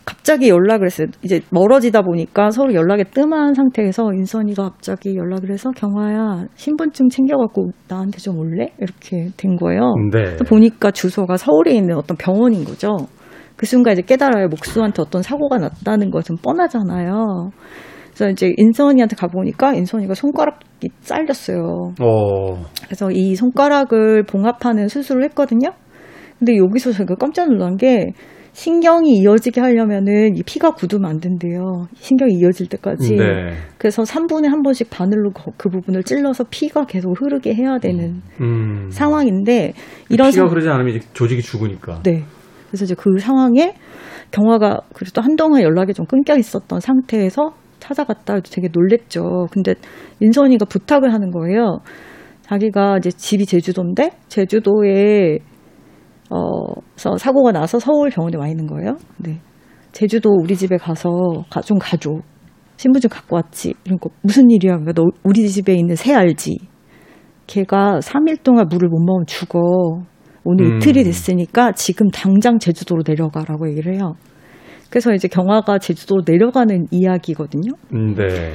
갑자기 0.03 0.49
연락을 0.49 0.85
했어요. 0.85 1.07
이제 1.21 1.41
멀어지다 1.51 2.01
보니까 2.01 2.49
서로 2.49 2.73
연락에 2.73 3.03
뜸한 3.03 3.53
상태에서 3.53 4.13
인선이가 4.13 4.69
갑자기 4.69 5.15
연락을 5.15 5.51
해서 5.51 5.69
경화야 5.71 6.45
신분증 6.55 7.09
챙겨갖고 7.09 7.71
나한테 7.89 8.17
좀 8.19 8.39
올래? 8.39 8.67
이렇게 8.79 9.29
된 9.35 9.57
거예요. 9.57 9.93
네. 10.13 10.37
보니까 10.37 10.91
주소가 10.91 11.35
서울에 11.35 11.73
있는 11.73 11.97
어떤 11.97 12.15
병원인 12.15 12.63
거죠. 12.63 12.95
그 13.57 13.65
순간 13.65 13.93
이제 13.93 14.01
깨달아요. 14.03 14.47
목수한테 14.47 15.01
어떤 15.01 15.21
사고가 15.21 15.57
났다는 15.57 16.11
거좀 16.11 16.37
뻔하잖아요. 16.43 17.49
그래서 18.07 18.29
이제 18.31 18.53
인선이한테 18.55 19.15
가보니까 19.15 19.73
인선이가 19.73 20.13
손가락이 20.13 20.89
잘렸어요. 21.01 21.93
어. 22.01 22.63
그래서 22.85 23.11
이 23.11 23.35
손가락을 23.35 24.23
봉합하는 24.23 24.87
수술을 24.87 25.23
했거든요. 25.25 25.71
근데 26.39 26.55
여기서 26.57 26.91
제가 26.93 27.15
깜짝 27.15 27.49
놀란 27.49 27.77
게 27.77 28.13
신경이 28.53 29.11
이어지게 29.19 29.61
하려면은 29.61 30.35
이 30.35 30.41
피가 30.43 30.71
굳으면 30.71 31.05
안 31.09 31.19
된대요. 31.19 31.85
신경이 31.95 32.33
이어질 32.39 32.67
때까지. 32.69 33.15
네. 33.15 33.53
그래서 33.77 34.01
3분에 34.01 34.47
한 34.47 34.63
번씩 34.63 34.89
바늘로 34.89 35.29
그, 35.31 35.51
그 35.57 35.69
부분을 35.69 36.01
찔러서 36.03 36.45
피가 36.49 36.85
계속 36.85 37.21
흐르게 37.21 37.53
해야 37.53 37.77
되는 37.77 38.21
음. 38.41 38.89
상황인데 38.89 39.73
이런 40.09 40.31
피가 40.31 40.41
상- 40.43 40.49
흐르지 40.49 40.69
않으면 40.69 40.95
이제 40.95 41.07
조직이 41.13 41.41
죽으니까. 41.43 42.01
네. 42.03 42.23
그래서 42.77 42.85
이제 42.85 42.95
그 42.95 43.17
상황에 43.17 43.73
경화가 44.31 44.81
그래도 44.93 45.21
한동안 45.21 45.61
연락이 45.61 45.93
좀 45.93 46.05
끊겨 46.05 46.37
있었던 46.37 46.79
상태에서 46.79 47.53
찾아갔다 47.79 48.35
해도 48.35 48.49
되게 48.51 48.69
놀랬죠. 48.71 49.47
근데 49.51 49.73
인선이가 50.19 50.65
부탁을 50.65 51.11
하는 51.11 51.31
거예요. 51.31 51.79
자기가 52.41 52.97
이제 52.97 53.09
집이 53.09 53.45
제주도인데 53.45 54.11
제주도에 54.27 55.39
어서 56.29 57.17
사고가 57.17 57.51
나서 57.51 57.79
서울 57.79 58.09
병원에 58.09 58.37
와 58.37 58.47
있는 58.47 58.67
거예요. 58.67 58.97
네. 59.17 59.39
제주도 59.91 60.29
우리 60.31 60.55
집에 60.55 60.77
가서 60.77 61.09
가, 61.49 61.61
좀 61.61 61.79
가줘. 61.79 62.19
신분증 62.75 63.09
갖고 63.09 63.37
왔지. 63.37 63.73
거 63.99 64.09
무슨 64.21 64.51
일이야? 64.51 64.77
그러니까 64.77 64.93
너 64.93 65.05
우리 65.23 65.49
집에 65.49 65.73
있는 65.73 65.95
새 65.95 66.13
알지? 66.13 66.57
걔가 67.47 67.99
3일 67.99 68.43
동안 68.43 68.67
물을 68.69 68.87
못 68.89 68.99
먹으면 68.99 69.25
죽어. 69.25 69.59
오늘 70.49 70.65
음. 70.65 70.77
이틀이 70.77 71.03
됐으니까 71.03 71.73
지금 71.73 72.09
당장 72.09 72.57
제주도로 72.57 73.03
내려가라고 73.05 73.69
얘기를 73.69 73.93
해요. 73.93 74.13
그래서 74.89 75.13
이제 75.13 75.27
경화가 75.27 75.79
제주도로 75.79 76.21
내려가는 76.25 76.87
이야기거든요. 76.89 77.73
음, 77.93 78.15
네. 78.15 78.53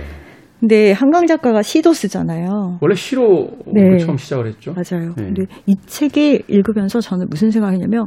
근데 0.59 0.93
한강 0.93 1.27
작가가 1.27 1.61
시도 1.61 1.93
쓰잖아요. 1.93 2.79
원래 2.81 2.95
시로 2.95 3.51
네. 3.67 3.99
처음 3.99 4.17
시작을 4.17 4.47
했죠. 4.47 4.73
맞아요. 4.73 5.13
네. 5.17 5.25
근데 5.25 5.43
이 5.67 5.75
책을 5.85 6.45
읽으면서 6.49 7.01
저는 7.01 7.27
무슨 7.29 7.51
생각이냐면 7.51 8.07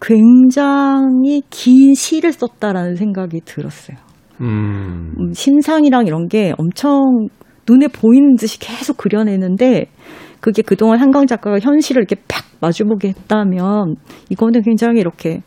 굉장히 0.00 1.42
긴 1.50 1.92
시를 1.92 2.32
썼다라는 2.32 2.94
생각이 2.94 3.40
들었어요. 3.44 3.98
음. 4.40 5.12
음, 5.18 5.32
심상이랑 5.34 6.06
이런 6.06 6.28
게 6.28 6.54
엄청 6.56 7.28
눈에 7.68 7.88
보이는 7.88 8.36
듯이 8.36 8.58
계속 8.58 8.96
그려내는데 8.96 9.88
그게 10.40 10.62
그동안 10.62 10.98
한강 11.00 11.26
작가가 11.26 11.58
현실을 11.58 12.00
이렇게 12.02 12.16
팍 12.28 12.44
마주보게 12.60 13.08
했다면 13.08 13.96
이거는 14.30 14.62
굉장히 14.62 15.00
이렇게 15.00 15.40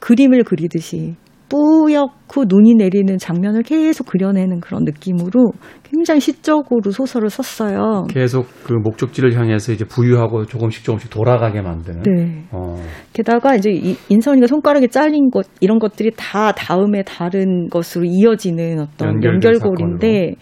그림을 0.00 0.44
그리듯이 0.44 1.14
뿌옇고 1.48 2.44
눈이 2.48 2.76
내리는 2.76 3.18
장면을 3.18 3.62
계속 3.62 4.06
그려내는 4.06 4.60
그런 4.60 4.84
느낌으로 4.84 5.52
굉장히 5.84 6.18
시적으로 6.18 6.90
소설을 6.90 7.28
썼어요. 7.28 8.04
계속 8.08 8.46
그 8.64 8.72
목적지를 8.72 9.36
향해서 9.36 9.72
이제 9.72 9.84
부유하고 9.84 10.46
조금씩 10.46 10.82
조금씩 10.82 11.10
돌아가게 11.10 11.60
만드는. 11.60 12.02
네. 12.04 12.44
어. 12.52 12.76
게다가 13.12 13.54
이제 13.54 13.70
이- 13.70 13.96
인선이가 14.08 14.46
손가락에 14.46 14.86
잘린 14.86 15.30
것 15.30 15.46
이런 15.60 15.78
것들이 15.78 16.12
다 16.16 16.52
다음에 16.52 17.02
다른 17.02 17.68
것으로 17.68 18.06
이어지는 18.06 18.80
어떤 18.80 19.22
연결고리인데 19.22 20.34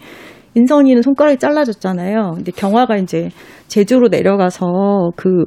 인선이는 0.55 1.01
손가락이 1.01 1.37
잘라졌잖아요. 1.37 2.33
근데 2.35 2.51
경화가 2.51 2.97
이제 2.97 3.29
제주로 3.67 4.07
내려가서 4.09 5.11
그 5.15 5.45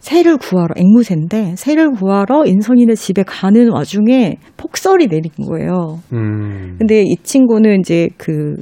새를 0.00 0.36
구하러 0.36 0.68
앵무새인데 0.76 1.56
새를 1.56 1.90
구하러 1.90 2.44
인선이네 2.46 2.94
집에 2.94 3.24
가는 3.24 3.70
와중에 3.72 4.36
폭설이 4.56 5.08
내린 5.08 5.32
거예요. 5.48 5.98
음. 6.12 6.76
근데 6.78 7.02
이 7.02 7.16
친구는 7.22 7.80
이제 7.80 8.08
그 8.16 8.54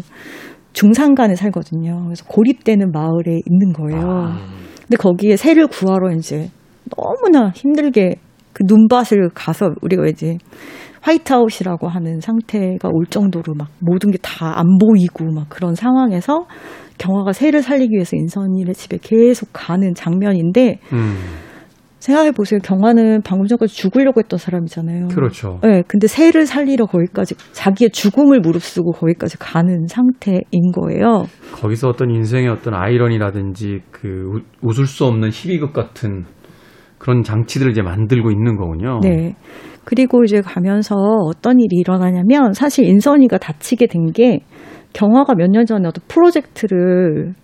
중산간에 0.72 1.34
살거든요. 1.34 2.04
그래서 2.04 2.24
고립되는 2.26 2.90
마을에 2.92 3.40
있는 3.46 3.72
거예요. 3.74 4.00
아. 4.06 4.38
근데 4.80 4.96
거기에 4.98 5.36
새를 5.36 5.66
구하러 5.66 6.12
이제 6.12 6.50
너무나 6.96 7.50
힘들게 7.54 8.16
그 8.52 8.62
눈밭을 8.66 9.30
가서 9.34 9.74
우리가 9.82 10.06
이제 10.06 10.38
화이트아웃이라고 11.04 11.88
하는 11.88 12.20
상태가 12.20 12.88
올 12.90 13.06
정도로 13.06 13.54
막 13.54 13.68
모든 13.80 14.10
게 14.10 14.18
다 14.22 14.58
안 14.58 14.78
보이고 14.78 15.24
막 15.32 15.48
그런 15.48 15.74
상황에서 15.74 16.46
경화가 16.98 17.32
새를 17.32 17.62
살리기 17.62 17.94
위해서 17.94 18.16
인선이네 18.16 18.72
집에 18.72 18.98
계속 19.00 19.48
가는 19.52 19.94
장면인데 19.94 20.78
음. 20.92 21.14
생각해 21.98 22.32
보세요. 22.32 22.60
경화는 22.62 23.22
방금 23.24 23.46
전까지 23.46 23.74
죽으려고 23.74 24.20
했던 24.20 24.38
사람이잖아요. 24.38 25.08
그렇죠. 25.08 25.58
네, 25.62 25.82
근데 25.88 26.06
새를 26.06 26.44
살리러 26.46 26.84
거기까지 26.86 27.34
자기의 27.52 27.90
죽음을 27.90 28.40
무릅쓰고 28.40 28.92
거기까지 28.92 29.38
가는 29.38 29.86
상태인 29.86 30.44
거예요. 30.74 31.24
거기서 31.54 31.88
어떤 31.88 32.10
인생의 32.10 32.48
어떤 32.48 32.74
아이러니라든지 32.74 33.80
그 33.90 34.08
우- 34.34 34.68
웃을 34.68 34.86
수 34.86 35.06
없는 35.06 35.30
희비극 35.30 35.72
같은 35.72 36.24
그런 36.98 37.22
장치들을 37.22 37.72
이제 37.72 37.80
만들고 37.82 38.30
있는 38.30 38.56
거군요. 38.56 39.00
네. 39.02 39.34
그리고 39.84 40.24
이제 40.24 40.40
가면서 40.40 40.94
어떤 40.96 41.60
일이 41.60 41.76
일어나냐면 41.78 42.52
사실 42.52 42.84
인선이가 42.86 43.38
다치게 43.38 43.86
된 43.86 44.12
게 44.12 44.40
경화가 44.92 45.34
몇 45.34 45.48
년 45.50 45.66
전에 45.66 45.88
어떤 45.88 46.02
프로젝트를 46.08 47.34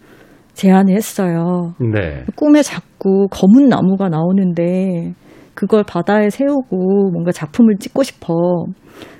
제안을 0.54 0.94
했어요. 0.94 1.74
네. 1.80 2.24
꿈에 2.36 2.62
자꾸 2.62 3.26
검은 3.30 3.68
나무가 3.68 4.08
나오는데 4.08 5.14
그걸 5.54 5.82
바다에 5.84 6.30
세우고 6.30 7.10
뭔가 7.12 7.32
작품을 7.32 7.76
찍고 7.78 8.02
싶어. 8.04 8.34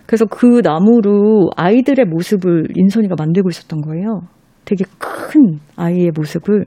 그래서 0.06 0.26
그 0.26 0.60
나무로 0.62 1.50
아이들의 1.56 2.04
모습을 2.06 2.68
인선이가 2.74 3.14
만들고 3.18 3.48
있었던 3.50 3.80
거예요. 3.80 4.20
되게 4.64 4.84
큰 4.98 5.58
아이의 5.76 6.12
모습을. 6.14 6.64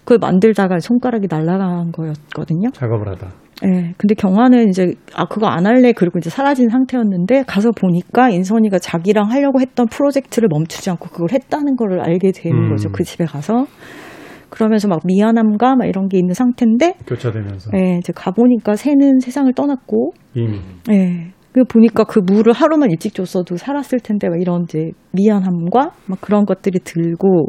그걸 0.00 0.18
만들다가 0.20 0.78
손가락이 0.78 1.26
날아간 1.30 1.92
거였거든요. 1.92 2.70
작업을 2.72 3.08
하다. 3.08 3.28
예. 3.64 3.94
근데 3.96 4.14
경화는 4.14 4.68
이제 4.68 4.94
아 5.14 5.26
그거 5.26 5.46
안 5.46 5.66
할래 5.66 5.92
그리고 5.92 6.18
이제 6.18 6.28
사라진 6.28 6.68
상태였는데 6.68 7.44
가서 7.46 7.70
보니까 7.70 8.30
인선이가 8.30 8.78
자기랑 8.78 9.30
하려고 9.30 9.60
했던 9.60 9.86
프로젝트를 9.86 10.48
멈추지 10.50 10.90
않고 10.90 11.08
그걸 11.10 11.28
했다는 11.32 11.76
걸 11.76 12.00
알게 12.00 12.32
되는 12.32 12.64
음. 12.64 12.70
거죠. 12.70 12.90
그 12.90 13.04
집에 13.04 13.24
가서 13.24 13.66
그러면서 14.50 14.88
막 14.88 15.00
미안함과 15.04 15.76
막 15.76 15.86
이런 15.86 16.08
게 16.08 16.18
있는 16.18 16.34
상태인데 16.34 16.94
교차되면서 17.06 17.70
예, 17.74 17.98
이제 17.98 18.12
가 18.14 18.30
보니까 18.30 18.76
새는 18.76 19.20
세상을 19.20 19.52
떠났고 19.54 20.12
이미 20.34 20.60
예. 20.90 21.32
그 21.52 21.62
보니까 21.64 22.02
그 22.04 22.18
물을 22.18 22.52
하루만 22.52 22.90
일찍 22.90 23.14
줬어도 23.14 23.56
살았을 23.56 24.00
텐데 24.00 24.28
막 24.28 24.40
이런 24.40 24.64
이제 24.64 24.90
미안함과 25.12 25.90
막 26.06 26.20
그런 26.20 26.44
것들이 26.44 26.80
들고 26.80 27.46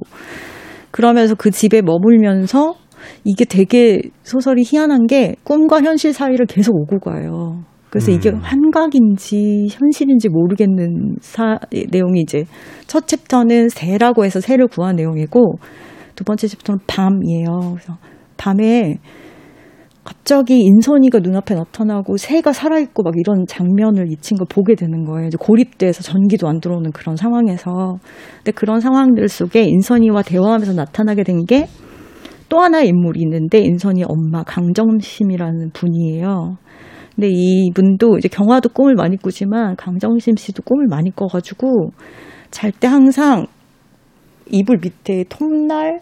그러면서 0.92 1.36
그 1.36 1.52
집에 1.52 1.82
머물면서 1.82 2.76
이게 3.24 3.46
되게 3.46 4.02
소설이 4.24 4.64
희한한 4.66 5.08
게 5.08 5.36
꿈과 5.44 5.82
현실 5.82 6.14
사이를 6.14 6.46
계속 6.46 6.76
오고 6.76 7.00
가요. 7.00 7.64
그래서 7.90 8.12
이게 8.12 8.30
음. 8.30 8.40
환각인지 8.42 9.68
현실인지 9.72 10.28
모르겠는 10.28 11.16
사, 11.22 11.58
내용이 11.92 12.20
이제 12.22 12.44
첫 12.88 13.08
챕터는 13.08 13.70
새라고 13.70 14.26
해서 14.26 14.42
새를 14.42 14.68
구한 14.68 14.98
내용이고 14.98 15.56
두 16.16 16.24
번째 16.26 16.48
챕터는 16.48 16.80
밤이에요. 16.88 17.60
그래서 17.74 17.98
밤에 18.36 18.98
갑자기 20.04 20.60
인선이가 20.60 21.20
눈앞에 21.20 21.56
나타나고 21.56 22.18
새가 22.18 22.54
살아있고 22.54 23.02
막 23.02 23.14
이런 23.18 23.46
장면을 23.48 24.12
이 24.12 24.18
친구가 24.18 24.54
보게 24.54 24.76
되는 24.76 25.04
거예요. 25.06 25.28
이제 25.28 25.38
고립돼서 25.40 26.04
전기도 26.04 26.48
안 26.48 26.60
들어오는 26.60 26.92
그런 26.92 27.16
상황에서. 27.16 27.98
근데 28.38 28.52
그런 28.52 28.82
상황들 28.82 29.28
속에 29.28 29.64
인선이와 29.64 30.22
대화하면서 30.24 30.74
나타나게 30.74 31.24
된 31.24 31.46
게 31.46 31.68
또 32.50 32.60
하나의 32.60 32.90
인물이 32.90 33.22
있는데 33.22 33.60
인선이 33.60 34.04
엄마 34.08 34.44
강정심이라는 34.44 35.72
분이에요. 35.72 36.58
근데 37.16 37.30
이분도 37.32 38.18
이제 38.18 38.28
경화도 38.28 38.70
꿈을 38.70 38.96
많이 38.96 39.18
꾸지만 39.18 39.76
강정심 39.78 40.36
씨도 40.36 40.64
꿈을 40.64 40.88
많이 40.88 41.16
꿔가지고 41.16 41.92
잘 42.52 42.72
때 42.72 42.88
항상 42.88 43.46
이불 44.52 44.78
밑에 44.82 45.24
톱날 45.30 46.02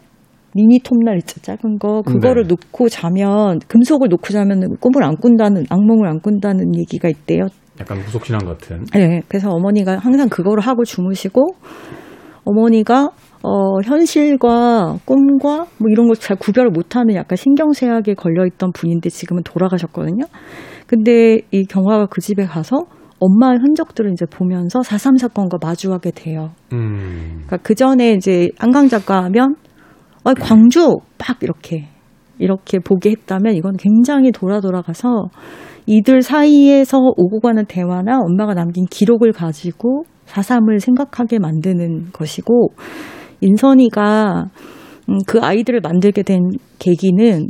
미니 0.55 0.79
톱날 0.79 1.17
있죠 1.19 1.39
작은 1.41 1.79
거 1.79 2.01
그거를 2.01 2.43
네. 2.43 2.49
놓고 2.49 2.89
자면 2.89 3.59
금속을 3.67 4.07
놓고 4.09 4.33
자면 4.33 4.77
꿈을 4.79 5.03
안 5.03 5.15
꾼다는 5.15 5.65
악몽을 5.69 6.07
안 6.07 6.19
꾼다는 6.19 6.75
얘기가 6.77 7.09
있대요. 7.09 7.47
약간 7.79 7.97
무속신앙 7.99 8.45
같은. 8.45 8.85
네, 8.93 9.21
그래서 9.27 9.49
어머니가 9.49 9.97
항상 9.97 10.29
그거를 10.29 10.61
하고 10.63 10.83
주무시고 10.83 11.55
어머니가 12.45 13.09
어, 13.43 13.81
현실과 13.83 14.97
꿈과 15.05 15.65
뭐 15.77 15.89
이런 15.89 16.07
걸 16.07 16.15
잘 16.15 16.37
구별을 16.37 16.69
못하는 16.71 17.15
약간 17.15 17.35
신경쇠약에 17.35 18.13
걸려있던 18.13 18.71
분인데 18.71 19.09
지금은 19.09 19.43
돌아가셨거든요. 19.43 20.23
근데 20.87 21.41
이 21.51 21.65
경화가 21.65 22.05
그 22.05 22.21
집에 22.21 22.45
가서 22.45 22.85
엄마의 23.19 23.59
흔적들을 23.59 24.11
이제 24.11 24.25
보면서 24.25 24.79
4.3 24.79 25.17
사건과 25.17 25.57
마주하게 25.61 26.11
돼요. 26.11 26.51
음. 26.71 27.43
그러니까 27.45 27.57
그 27.57 27.75
전에 27.75 28.11
이제 28.13 28.49
안강 28.59 28.87
작가 28.89 29.23
하면 29.23 29.55
아, 30.23 30.33
광주 30.33 30.97
막 31.17 31.37
이렇게 31.41 31.87
이렇게 32.37 32.79
보게 32.79 33.11
했다면 33.11 33.55
이건 33.55 33.75
굉장히 33.77 34.31
돌아 34.31 34.59
돌아가서 34.59 35.29
이들 35.85 36.21
사이에서 36.21 36.97
오고 37.17 37.39
가는 37.41 37.65
대화나 37.65 38.19
엄마가 38.19 38.53
남긴 38.53 38.85
기록을 38.85 39.31
가지고 39.31 40.03
4.3을 40.25 40.79
생각하게 40.79 41.39
만드는 41.39 42.11
것이고 42.13 42.69
인선이가 43.43 44.45
음, 45.09 45.17
그 45.27 45.39
아이들을 45.41 45.81
만들게 45.81 46.23
된 46.23 46.39
계기는 46.79 47.47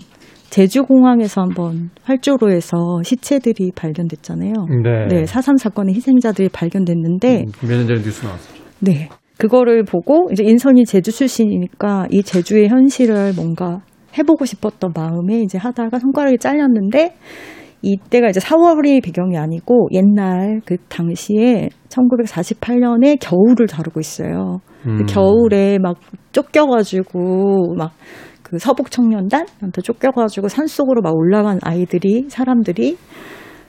제주공항에서 0.49 1.41
한번 1.41 1.89
활주로에서 2.03 3.01
시체들이 3.03 3.71
발견됐잖아요. 3.75 4.53
네. 4.83 5.07
네, 5.07 5.23
4.3 5.23 5.57
사건의 5.57 5.95
희생자들이 5.95 6.49
발견됐는데 6.49 7.45
음, 7.45 7.67
몇년 7.67 7.87
전에 7.87 8.01
뉴스 8.01 8.25
나왔었죠. 8.25 8.63
네. 8.79 9.09
그거를 9.37 9.83
보고 9.83 10.29
이제 10.31 10.43
인선이 10.43 10.85
제주 10.85 11.11
출신이니까 11.11 12.07
이 12.11 12.21
제주의 12.21 12.69
현실을 12.69 13.33
뭔가 13.35 13.81
해보고 14.17 14.45
싶었던 14.45 14.91
마음에 14.95 15.39
이제 15.41 15.57
하다가 15.57 15.97
손가락이 15.99 16.37
잘렸는데 16.37 17.15
이때가 17.81 18.29
이제 18.29 18.39
4월이 18.39 19.03
배경이 19.03 19.37
아니고 19.37 19.89
옛날 19.91 20.61
그 20.65 20.77
당시에 20.87 21.69
1948년에 21.89 23.17
겨울을 23.19 23.67
다루고 23.67 23.99
있어요. 23.99 24.59
그 24.83 24.89
음. 24.89 25.05
겨울에 25.05 25.79
막 25.79 25.97
쫓겨가지고 26.31 27.75
막 27.77 27.93
그 28.53 28.59
서북 28.59 28.91
청년단한테 28.91 29.81
쫓겨가지고 29.81 30.47
산 30.47 30.67
속으로 30.67 31.01
막 31.01 31.15
올라간 31.15 31.57
아이들이 31.63 32.25
사람들이 32.29 32.97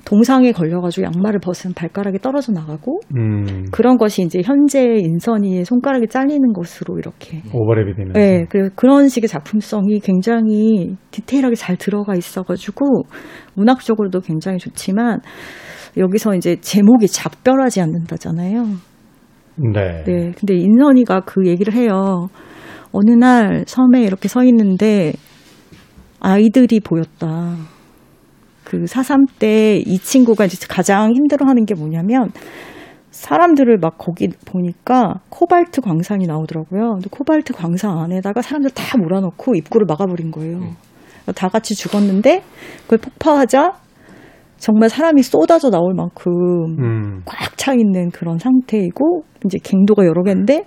동상에 0.05 0.53
걸려가지고 0.53 1.07
양말을 1.07 1.41
벗은 1.41 1.73
발가락이 1.73 2.19
떨어져 2.19 2.53
나가고 2.53 3.01
음. 3.17 3.65
그런 3.71 3.97
것이 3.97 4.21
이제 4.21 4.43
현재 4.45 4.83
인선이의 4.83 5.65
손가락이 5.65 6.09
잘리는 6.09 6.53
것으로 6.53 6.99
이렇게. 6.99 7.41
오버랩이 7.51 7.97
되면서. 7.97 8.13
네, 8.13 8.45
그 8.51 8.69
그런 8.75 9.09
식의 9.09 9.29
작품성이 9.29 10.01
굉장히 10.01 10.99
디테일하게 11.11 11.55
잘 11.55 11.77
들어가 11.77 12.15
있어가지고 12.15 12.85
문학적으로도 13.55 14.21
굉장히 14.21 14.59
좋지만 14.59 15.21
여기서 15.97 16.35
이제 16.35 16.57
제목이 16.57 17.09
작별하지 17.09 17.81
않는다잖아요. 17.81 18.94
네. 19.57 20.03
네, 20.05 20.33
근데 20.33 20.55
인선이가 20.55 21.21
그 21.21 21.47
얘기를 21.47 21.75
해요. 21.75 22.29
어느 22.93 23.11
날 23.11 23.65
섬에 23.67 24.03
이렇게 24.03 24.29
서 24.29 24.43
있는데 24.45 25.13
아이들이 26.21 26.81
보였다. 26.81 27.57
그 28.65 28.87
사삼 28.87 29.27
때 29.39 29.83
이 29.87 29.99
친구가 29.99 30.47
이제 30.47 30.57
가장 30.69 31.13
힘들어하는 31.13 31.67
게 31.67 31.75
뭐냐면 31.75 32.31
사람들을 33.11 33.79
막 33.79 33.97
거기 33.99 34.29
보니까 34.47 35.21
코발트 35.29 35.81
광산이 35.83 36.27
나오더라고요. 36.27 36.95
근데 36.95 37.09
코발트 37.11 37.53
광산 37.53 37.97
안에다가 37.99 38.43
사람들 38.43 38.71
다 38.71 38.99
몰아넣고 38.99 39.55
입구를 39.55 39.87
막아버린 39.87 40.31
거예요. 40.31 40.61
다 41.37 41.49
같이 41.49 41.75
죽었는데 41.75 42.43
그걸 42.83 42.99
폭파하자 42.99 43.73
정말 44.65 44.89
사람이 44.89 45.23
쏟아져 45.23 45.69
나올 45.69 45.93
만큼 45.93 46.33
음. 46.79 47.23
꽉차 47.27 47.75
있는 47.75 48.09
그런 48.09 48.39
상태이고 48.39 49.23
이제 49.45 49.59
갱도가 49.63 50.07
여러 50.07 50.23
개인데 50.23 50.65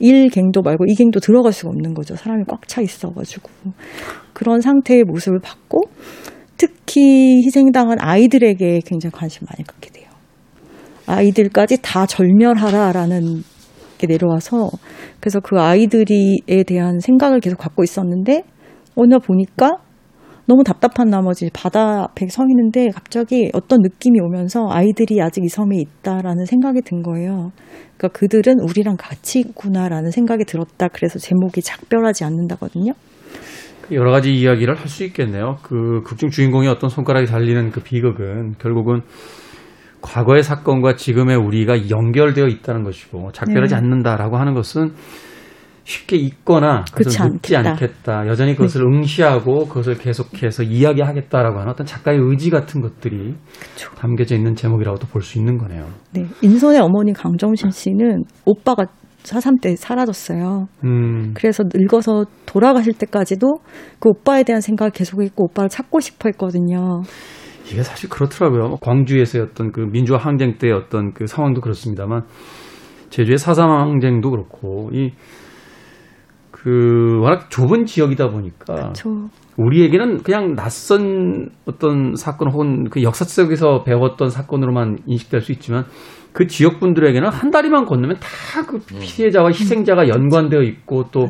1갱도 0.00 0.64
말고 0.64 0.86
2갱도 0.86 1.22
들어갈 1.22 1.52
수가 1.52 1.68
없는 1.68 1.94
거죠. 1.94 2.16
사람이 2.16 2.42
꽉 2.48 2.66
차 2.66 2.80
있어가지고 2.80 3.48
그런 4.32 4.60
상태의 4.60 5.04
모습을 5.04 5.38
봤고 5.38 5.82
특히 6.56 7.36
희생당한 7.44 7.98
아이들에게 8.00 8.80
굉장히 8.84 9.12
관심 9.12 9.46
많이 9.48 9.64
갖게 9.64 9.90
돼요. 9.90 10.08
아이들까지 11.06 11.78
다 11.80 12.06
절멸하라라는 12.06 13.44
게 13.98 14.08
내려와서 14.08 14.68
그래서 15.20 15.38
그 15.38 15.60
아이들이에 15.60 16.64
대한 16.66 16.98
생각을 16.98 17.38
계속 17.38 17.58
갖고 17.58 17.84
있었는데 17.84 18.42
어느 18.96 19.10
날 19.10 19.20
보니까 19.20 19.76
너무 20.48 20.64
답답한 20.64 21.10
나머지 21.10 21.50
바다 21.52 22.04
앞에 22.04 22.26
서 22.28 22.42
있는데 22.48 22.88
갑자기 22.88 23.50
어떤 23.52 23.80
느낌이 23.82 24.18
오면서 24.18 24.66
아이들이 24.70 25.20
아직 25.20 25.44
이 25.44 25.48
섬에 25.48 25.76
있다라는 25.76 26.46
생각이 26.46 26.80
든 26.80 27.02
거예요. 27.02 27.52
그러니까 27.98 28.18
그들은 28.18 28.54
우리랑 28.60 28.96
같이 28.98 29.40
있구나라는 29.40 30.10
생각이 30.10 30.44
들었다. 30.46 30.88
그래서 30.88 31.18
제목이 31.18 31.60
작별하지 31.60 32.24
않는다거든요. 32.24 32.92
여러 33.92 34.10
가지 34.10 34.34
이야기를 34.34 34.78
할 34.78 34.88
수 34.88 35.04
있겠네요. 35.04 35.58
그 35.62 36.00
극중 36.04 36.30
주인공의 36.30 36.70
어떤 36.70 36.88
손가락이 36.88 37.26
달리는 37.26 37.70
그 37.70 37.82
비극은 37.82 38.54
결국은 38.58 39.02
과거의 40.00 40.42
사건과 40.42 40.96
지금의 40.96 41.36
우리가 41.36 41.90
연결되어 41.90 42.46
있다는 42.46 42.84
것이고 42.84 43.32
작별하지 43.32 43.74
네. 43.74 43.78
않는다라고 43.78 44.38
하는 44.38 44.54
것은 44.54 44.92
쉽게 45.88 46.16
잊거나 46.18 46.84
그렇지 46.92 47.18
묻지 47.22 47.56
않겠다. 47.56 47.70
않겠다. 47.70 48.26
여전히 48.28 48.54
그것을 48.54 48.82
응시하고 48.82 49.68
그것을 49.68 49.94
계속해서 49.96 50.62
이야기하겠다라고 50.64 51.60
하는 51.60 51.72
어떤 51.72 51.86
작가의 51.86 52.18
의지 52.20 52.50
같은 52.50 52.82
것들이 52.82 53.34
그쵸. 53.74 53.90
담겨져 53.96 54.36
있는 54.36 54.54
제목이라고도 54.54 55.06
볼 55.06 55.22
수 55.22 55.38
있는 55.38 55.56
거네요. 55.56 55.86
네. 56.12 56.26
인선의 56.42 56.80
어머니 56.80 57.14
강정신 57.14 57.70
씨는 57.70 58.24
오빠가 58.44 58.84
4.3때 59.22 59.76
사라졌어요. 59.76 60.66
음. 60.84 61.32
그래서 61.34 61.64
늙어서 61.74 62.26
돌아가실 62.44 62.92
때까지도 62.98 63.46
그 63.98 64.10
오빠에 64.10 64.42
대한 64.44 64.60
생각을 64.60 64.90
계속 64.90 65.22
했고 65.22 65.44
오빠를 65.44 65.70
찾고 65.70 66.00
싶어 66.00 66.28
했거든요. 66.28 67.00
이게 67.66 67.82
사실 67.82 68.10
그렇더라고요. 68.10 68.68
뭐 68.68 68.78
광주에서의 68.78 69.44
어떤 69.50 69.72
그 69.72 69.80
민주화 69.80 70.18
항쟁 70.18 70.58
때의 70.58 70.74
어떤 70.74 71.12
그 71.14 71.26
상황도 71.26 71.62
그렇습니다만 71.62 72.24
제주의 73.08 73.38
사삼 73.38 73.70
항쟁도 73.70 74.30
그렇고 74.30 74.90
이 74.92 75.12
그 76.68 77.20
워낙 77.22 77.48
좁은 77.50 77.86
지역이다 77.86 78.28
보니까 78.28 78.92
저 78.94 79.10
우리에게는 79.56 80.22
그냥 80.22 80.54
낯선 80.54 81.48
어떤 81.66 82.14
사건 82.14 82.50
혹은 82.52 82.88
그 82.90 83.02
역사 83.02 83.24
속에서 83.24 83.82
배웠던 83.84 84.28
사건으로만 84.30 84.98
인식될 85.06 85.40
수 85.40 85.52
있지만 85.52 85.84
그 86.32 86.46
지역 86.46 86.78
분들에게는 86.80 87.28
한 87.30 87.50
다리만 87.50 87.84
건너면 87.86 88.16
다 88.20 88.62
그 88.66 88.78
피해자와 89.00 89.48
희생자가 89.48 90.08
연관되어 90.08 90.62
있고 90.62 91.04
또 91.10 91.26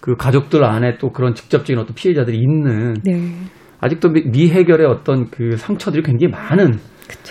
그 0.00 0.14
가족들 0.16 0.64
안에 0.64 0.96
또 0.98 1.10
그런 1.10 1.34
직접적인 1.34 1.76
어떤 1.78 1.92
피해자들이 1.94 2.38
있는 2.38 2.94
네. 3.04 3.32
아직도 3.80 4.10
미- 4.10 4.22
미해결의 4.30 4.86
어떤 4.86 5.28
그 5.28 5.56
상처들이 5.56 6.02
굉장히 6.04 6.30
많은 6.30 6.78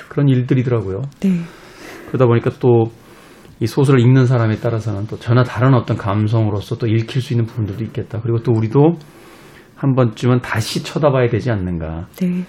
그런 0.10 0.28
일들이더라고요. 0.28 1.02
네. 1.22 1.30
그러다 2.10 2.26
보니까 2.26 2.52
또 2.60 2.92
이 3.60 3.68
소설을 3.68 4.00
읽는 4.00 4.28
사람에 4.28 4.58
따라서는 4.58 5.08
또 5.08 5.18
전혀 5.18 5.44
다른 5.44 5.74
어떤 5.74 5.98
감성으로서 5.98 6.78
또 6.78 6.88
읽힐 6.88 7.22
수 7.22 7.34
있는 7.34 7.46
부분들도 7.46 7.84
있겠다. 7.86 8.20
그리고 8.22 8.40
또 8.44 8.52
우리도 8.52 8.98
한 9.76 9.96
번쯤은 9.96 10.42
다시 10.42 10.84
쳐다봐야 10.84 11.30
되지 11.30 11.52
않는가. 11.52 12.08
네. 12.22 12.44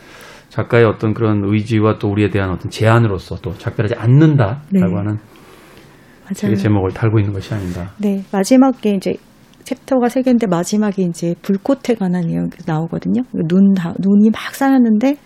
작가의 0.48 0.84
어떤 0.84 1.12
그런 1.12 1.42
의지와 1.44 1.98
또 1.98 2.08
우리에 2.08 2.30
대한 2.30 2.50
어떤 2.50 2.70
제안으로서 2.70 3.36
또 3.36 3.52
작별하지 3.52 3.94
않는다라고 3.96 4.62
네. 4.70 4.80
하는 4.80 5.18
맞아요. 6.24 6.56
제목을 6.56 6.90
달고 6.92 7.18
있는 7.18 7.32
것이 7.32 7.54
아닌가. 7.54 7.90
네, 7.98 8.22
마지막에 8.32 8.94
이제 8.94 9.14
챕터가 9.64 10.08
세 10.08 10.22
개인데 10.22 10.46
마지막에 10.46 11.02
이제 11.02 11.34
불꽃에 11.42 11.94
관한 11.98 12.26
내용이 12.26 12.48
나오거든요. 12.66 13.22
눈 13.46 13.74
다, 13.74 13.92
눈이 13.98 14.30
막 14.30 14.54
쌓였는데 14.54 15.16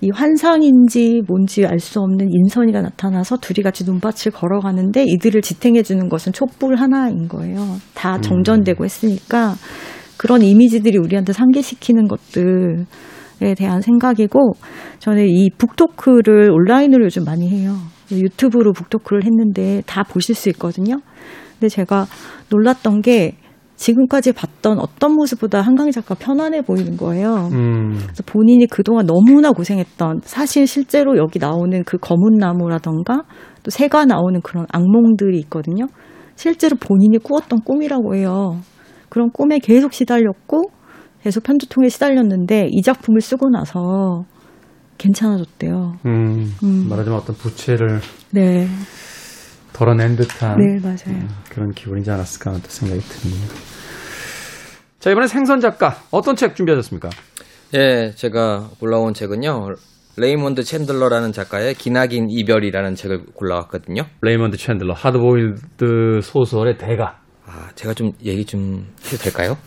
이 0.00 0.10
환상인지 0.10 1.22
뭔지 1.26 1.64
알 1.64 1.78
수 1.78 2.00
없는 2.00 2.28
인선이가 2.30 2.82
나타나서 2.82 3.38
둘이 3.38 3.62
같이 3.62 3.84
눈밭을 3.84 4.32
걸어가는데 4.32 5.04
이들을 5.04 5.40
지탱해 5.40 5.82
주는 5.82 6.08
것은 6.08 6.32
촛불 6.32 6.76
하나인 6.76 7.28
거예요. 7.28 7.76
다 7.94 8.20
정전되고 8.20 8.84
했으니까 8.84 9.54
그런 10.16 10.42
이미지들이 10.42 10.98
우리한테 10.98 11.32
상기시키는 11.32 12.08
것들 12.08 12.86
에 13.42 13.54
대한 13.54 13.82
생각이고 13.82 14.52
저는 14.98 15.28
이 15.28 15.50
북토크를 15.58 16.50
온라인으로 16.50 17.04
요즘 17.04 17.24
많이 17.24 17.50
해요. 17.50 17.76
유튜브로 18.10 18.72
북토크를 18.72 19.24
했는데 19.24 19.82
다 19.84 20.02
보실 20.04 20.34
수 20.34 20.48
있거든요. 20.50 20.96
근데 21.52 21.68
제가 21.68 22.06
놀랐던 22.50 23.02
게 23.02 23.36
지금까지 23.76 24.32
봤던 24.32 24.78
어떤 24.80 25.14
모습보다 25.14 25.60
한강희 25.60 25.92
작가 25.92 26.14
편안해 26.14 26.62
보이는 26.62 26.96
거예요. 26.96 27.48
음, 27.52 27.98
그래서 28.02 28.22
본인이 28.24 28.66
그동안 28.66 29.06
너무나 29.06 29.52
고생했던 29.52 30.20
사실 30.24 30.66
실제로 30.66 31.16
여기 31.18 31.38
나오는 31.38 31.84
그 31.84 31.98
검은 31.98 32.38
나무라던가 32.38 33.22
또 33.62 33.70
새가 33.70 34.06
나오는 34.06 34.40
그런 34.40 34.66
악몽들이 34.72 35.38
있거든요. 35.40 35.86
실제로 36.34 36.76
본인이 36.76 37.18
꾸었던 37.18 37.60
꿈이라고 37.64 38.14
해요. 38.14 38.58
그런 39.08 39.30
꿈에 39.30 39.58
계속 39.58 39.92
시달렸고 39.92 40.70
계속 41.22 41.42
편두통에 41.42 41.88
시달렸는데 41.88 42.68
이 42.70 42.82
작품을 42.82 43.20
쓰고 43.20 43.50
나서 43.50 44.24
괜찮아졌대요. 44.98 45.96
음, 46.06 46.52
음. 46.62 46.86
말하자면 46.88 47.18
어떤 47.18 47.36
부채를 47.36 48.00
네, 48.30 48.66
덜어낸 49.76 50.16
듯한 50.16 50.56
네 50.56 50.80
맞아요. 50.82 51.28
그런 51.50 51.72
기분이지 51.72 52.10
않았을까 52.10 52.50
하는 52.50 52.62
또 52.62 52.70
생각이 52.70 53.00
듭니다. 53.02 53.54
자, 54.98 55.10
이번에 55.10 55.26
생선 55.26 55.60
작가 55.60 55.98
어떤 56.10 56.34
책 56.34 56.56
준비하셨습니까? 56.56 57.10
예, 57.74 58.10
제가 58.14 58.70
골라온 58.80 59.12
책은요. 59.12 59.74
레이몬드 60.16 60.62
챈들러라는 60.62 61.34
작가의 61.34 61.74
기나긴 61.74 62.30
이별이라는 62.30 62.94
책을 62.94 63.26
골라왔거든요. 63.34 64.04
레이먼드 64.22 64.56
챈들러 64.56 64.94
하드보일드 64.94 66.20
소설의 66.22 66.78
대가 66.78 67.18
아, 67.44 67.68
제가 67.74 67.92
좀 67.92 68.12
얘기 68.24 68.46
좀 68.46 68.86
해도 69.04 69.18
될까요? 69.18 69.58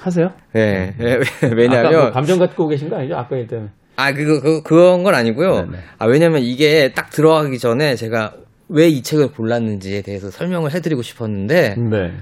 하세요? 0.00 0.32
예, 0.56 0.92
예, 0.98 1.12
아까 1.12 1.46
뭐 1.46 1.56
왜냐면 1.56 2.10
감정 2.10 2.40
갖고 2.40 2.66
계신 2.66 2.90
거 2.90 2.96
아니죠? 2.96 3.14
아까 3.14 3.36
때문에. 3.46 3.70
아, 3.94 4.12
그거, 4.12 4.40
그, 4.40 4.62
그런 4.62 5.04
건 5.04 5.14
아니고요. 5.14 5.66
네네. 5.66 5.78
아, 5.98 6.06
왜냐면 6.06 6.40
이게 6.42 6.92
딱 6.92 7.10
들어가기 7.10 7.58
전에 7.58 7.94
제가 7.94 8.32
왜 8.72 8.88
이 8.88 9.02
책을 9.02 9.32
골랐는지에 9.32 10.02
대해서 10.02 10.30
설명을 10.30 10.72
해드리고 10.74 11.02
싶었는데, 11.02 11.74
네. 11.76 12.12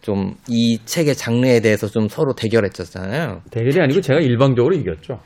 좀 0.00 0.34
이 0.48 0.78
책의 0.84 1.14
장르에 1.16 1.60
대해서 1.60 1.86
좀 1.86 2.08
서로 2.08 2.32
대결했었잖아요. 2.34 3.42
대결이 3.50 3.80
아니고 3.80 4.00
제가 4.00 4.20
일방적으로 4.20 4.74
이겼죠. 4.74 5.20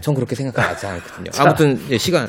전 0.00 0.14
그렇게 0.14 0.34
생각하지 0.34 0.86
않거든요. 0.86 1.30
아무튼, 1.38 1.78
예, 1.90 1.98
시간. 1.98 2.28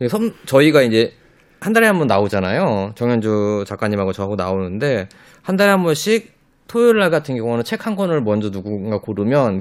예, 0.00 0.08
섬- 0.08 0.32
저희가 0.46 0.82
이제 0.82 1.12
한 1.60 1.72
달에 1.72 1.86
한 1.86 1.98
번 1.98 2.06
나오잖아요. 2.06 2.92
정현주 2.94 3.64
작가님하고 3.66 4.12
저하고 4.12 4.36
나오는데, 4.36 5.08
한 5.42 5.56
달에 5.56 5.70
한 5.70 5.82
번씩 5.82 6.32
토요일 6.68 6.98
날 7.00 7.10
같은 7.10 7.36
경우는 7.36 7.64
책 7.64 7.86
한 7.86 7.96
권을 7.96 8.22
먼저 8.22 8.50
누군가 8.50 8.98
고르면, 8.98 9.60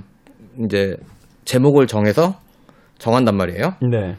이제 0.64 0.96
제목을 1.46 1.88
정해서 1.88 2.40
정한단 3.00 3.36
말이에요. 3.36 3.74
네. 3.92 4.16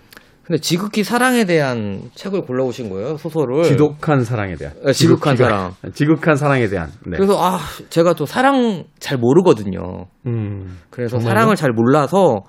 근데 0.51 0.61
지극히 0.61 1.05
사랑에 1.05 1.45
대한 1.45 2.11
책을 2.17 2.43
골라오신 2.43 2.91
거예요, 2.91 3.17
소설을. 3.19 3.63
지독한 3.63 4.25
사랑에 4.25 4.57
대한. 4.57 4.75
네, 4.85 4.93
지극한 4.93 5.37
지극히가- 5.37 5.39
사랑. 5.39 5.75
지극한 5.95 6.35
사랑에 6.35 6.67
대한. 6.67 6.89
네. 7.07 7.17
그래서 7.19 7.41
아, 7.41 7.61
제가 7.89 8.15
또 8.15 8.27
사랑 8.27 8.83
잘 8.99 9.17
모르거든요. 9.17 10.07
음. 10.27 10.77
그래서 10.91 11.19
정말요? 11.19 11.29
사랑을 11.29 11.55
잘 11.55 11.71
몰라서 11.71 12.41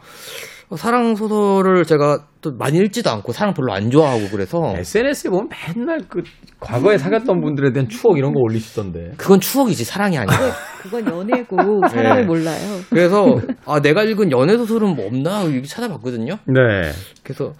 어, 0.69 0.75
사랑 0.77 1.15
소설을 1.15 1.83
제가 1.83 2.25
또 2.39 2.53
많이 2.57 2.79
읽지도 2.79 3.11
않고 3.11 3.33
사랑 3.33 3.53
별로 3.53 3.71
안 3.73 3.91
좋아하고 3.91 4.29
그래서 4.31 4.73
SNS에 4.77 5.29
보면 5.29 5.49
맨날 5.75 5.99
그 6.09 6.23
과거에 6.59 6.97
사귀었던 6.97 7.39
분들에 7.41 7.71
대한 7.71 7.87
추억 7.87 8.17
이런 8.17 8.33
거 8.33 8.39
올리시던데. 8.39 9.11
그건 9.17 9.39
추억이지 9.41 9.83
사랑이 9.83 10.17
아니야. 10.17 10.37
그건 10.81 11.05
연애고 11.05 11.55
사랑을 11.87 12.21
네. 12.21 12.25
몰라요. 12.25 12.79
그래서 12.89 13.35
아 13.65 13.79
내가 13.79 14.03
읽은 14.03 14.31
연애 14.31 14.57
소설은 14.57 14.95
뭐 14.95 15.05
없나 15.05 15.43
이렇게 15.43 15.67
찾아봤거든요. 15.67 16.37
네. 16.47 16.89
그래서 17.21 17.53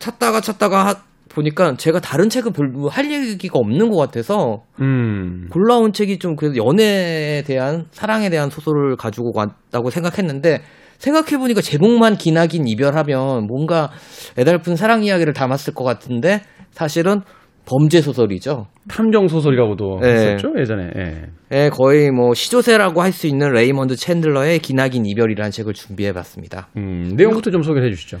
찾다가 0.00 0.40
찾다가 0.40 0.86
하- 0.88 1.02
보니까 1.32 1.76
제가 1.76 2.00
다른 2.00 2.28
책은 2.28 2.52
별로 2.52 2.88
할 2.88 3.08
얘기가 3.12 3.56
없는 3.56 3.88
것 3.90 3.96
같아서 3.98 4.64
음. 4.80 5.46
골라온 5.52 5.92
책이 5.92 6.18
좀 6.18 6.34
그래도 6.34 6.56
연애에 6.56 7.42
대한 7.46 7.86
사랑에 7.92 8.30
대한 8.30 8.50
소설을 8.50 8.96
가지고 8.96 9.30
왔다고 9.36 9.90
생각했는데 9.90 10.62
생각해보니까 10.98 11.60
제목만 11.60 12.16
기나긴 12.16 12.66
이별하면 12.66 13.46
뭔가 13.46 13.90
애달픈 14.36 14.74
사랑 14.74 15.04
이야기를 15.04 15.32
담았을 15.32 15.72
것 15.72 15.84
같은데 15.84 16.40
사실은 16.72 17.20
범죄 17.64 18.00
소설이죠. 18.00 18.66
탐정 18.88 19.28
소설이라고도 19.28 20.00
네. 20.02 20.08
했었죠 20.08 20.48
예전에. 20.58 20.90
예. 20.96 21.22
예, 21.52 21.68
거의 21.68 22.10
뭐 22.10 22.34
시조새라고 22.34 23.02
할 23.02 23.12
수 23.12 23.28
있는 23.28 23.52
레이먼드 23.52 23.94
챈들러의 23.94 24.60
기나긴 24.62 25.06
이별이라는 25.06 25.52
책을 25.52 25.74
준비해봤습니다. 25.74 26.68
음, 26.76 27.12
내용부터 27.16 27.52
좀 27.52 27.62
소개해 27.62 27.88
주시죠. 27.90 28.18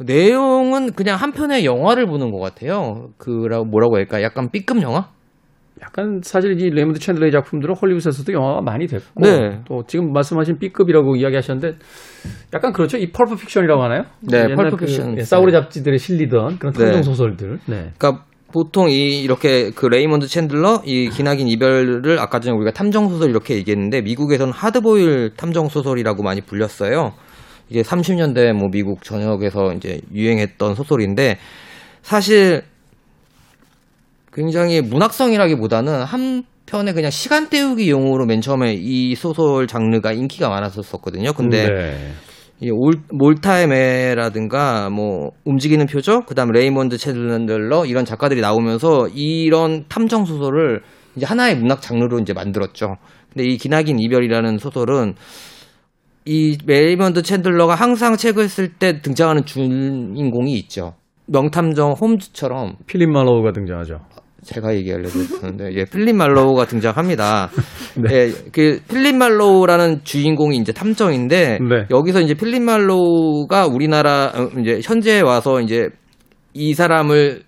내용은 0.00 0.92
그냥 0.92 1.16
한 1.16 1.32
편의 1.32 1.64
영화를 1.64 2.06
보는 2.06 2.30
것 2.30 2.38
같아요. 2.38 3.10
그라고 3.18 3.64
뭐라고 3.64 3.96
할까? 3.96 4.22
약간 4.22 4.50
B급 4.50 4.80
영화? 4.82 5.08
약간 5.80 6.20
사실 6.24 6.60
이 6.60 6.70
레이먼드 6.70 6.98
챈들러의 6.98 7.30
작품들은 7.32 7.76
헐리우드에서도 7.76 8.32
영화가 8.32 8.62
많이 8.62 8.86
됐고 8.86 9.22
네. 9.22 9.60
또 9.66 9.84
지금 9.86 10.12
말씀하신 10.12 10.58
B급이라고 10.58 11.16
이야기하셨는데 11.16 11.78
약간 12.54 12.72
그렇죠. 12.72 12.96
이 12.98 13.12
pulp 13.12 13.36
fiction이라고 13.36 13.82
하나요? 13.82 14.04
네, 14.20 14.54
펄프 14.54 14.76
그 14.76 14.86
픽션. 14.86 15.18
예, 15.18 15.22
싸구려 15.22 15.52
잡지들에 15.52 15.96
실리던 15.98 16.58
그런 16.58 16.72
네. 16.72 16.84
탐정 16.84 17.02
소설들. 17.02 17.60
네. 17.66 17.92
그러니까 17.96 18.24
보통 18.52 18.88
이 18.90 19.22
이렇게 19.22 19.70
그 19.70 19.86
레이먼드 19.86 20.26
챈들러 20.26 20.82
이 20.84 21.10
기나긴 21.10 21.48
이별을 21.48 22.18
아까 22.18 22.40
전에 22.40 22.56
우리가 22.56 22.72
탐정 22.72 23.08
소설 23.08 23.30
이렇게 23.30 23.54
얘기했는데 23.54 24.00
미국에서는 24.00 24.52
하드보일드 24.52 25.34
탐정 25.36 25.68
소설이라고 25.68 26.22
많이 26.22 26.40
불렸어요. 26.40 27.12
이게 27.68 27.82
30년대 27.82 28.52
뭐 28.52 28.68
미국 28.70 29.02
전역에서 29.02 29.74
이제 29.74 30.00
유행했던 30.12 30.74
소설인데 30.74 31.38
사실 32.02 32.62
굉장히 34.32 34.80
문학성이라기보다는 34.80 36.02
한 36.02 36.44
편의 36.66 36.94
그냥 36.94 37.10
시간 37.10 37.48
때우기 37.48 37.90
용으로 37.90 38.26
맨 38.26 38.40
처음에 38.40 38.74
이 38.74 39.14
소설 39.14 39.66
장르가 39.66 40.12
인기가 40.12 40.48
많았었거든요. 40.48 41.32
근데 41.32 41.66
네. 41.66 42.12
이 42.60 42.70
올, 42.70 42.94
몰타의 43.10 43.68
매라든가 43.68 44.90
뭐 44.90 45.30
움직이는 45.44 45.86
표적 45.86 46.26
그다음 46.26 46.50
레이먼드 46.50 46.96
챈들러 46.96 47.88
이런 47.88 48.04
작가들이 48.04 48.40
나오면서 48.40 49.08
이런 49.14 49.84
탐정 49.88 50.24
소설을 50.24 50.82
이제 51.16 51.24
하나의 51.24 51.56
문학 51.56 51.80
장르로 51.80 52.18
이제 52.18 52.32
만들었죠. 52.32 52.96
근데 53.32 53.48
이 53.48 53.56
기나긴 53.56 53.98
이별이라는 53.98 54.58
소설은 54.58 55.14
이 56.28 56.58
레이먼드 56.66 57.22
챈들러가 57.22 57.68
항상 57.68 58.18
책을 58.18 58.50
쓸 58.50 58.68
때 58.68 59.00
등장하는 59.00 59.46
주인공이 59.46 60.52
있죠. 60.58 60.92
명탐정 61.26 61.92
홈즈처럼 61.92 62.76
필립 62.86 63.08
말로우가 63.08 63.52
등장하죠. 63.52 64.00
제가 64.44 64.74
얘기하려고 64.76 65.18
했는데 65.18 65.72
예, 65.72 65.86
필립 65.86 66.14
말로우가 66.16 66.66
등장합니다. 66.66 67.48
예, 68.12 68.30
그 68.52 68.78
필립 68.90 69.16
말로우라는 69.16 70.04
주인공이 70.04 70.58
이제 70.58 70.70
탐정인데 70.70 71.60
네. 71.60 71.86
여기서 71.90 72.20
이제 72.20 72.34
필립 72.34 72.60
말로우가 72.60 73.66
우리나라 73.66 74.30
어, 74.34 74.50
이제 74.60 74.80
현재에 74.84 75.22
와서 75.22 75.62
이제 75.62 75.88
이 76.52 76.74
사람을 76.74 77.44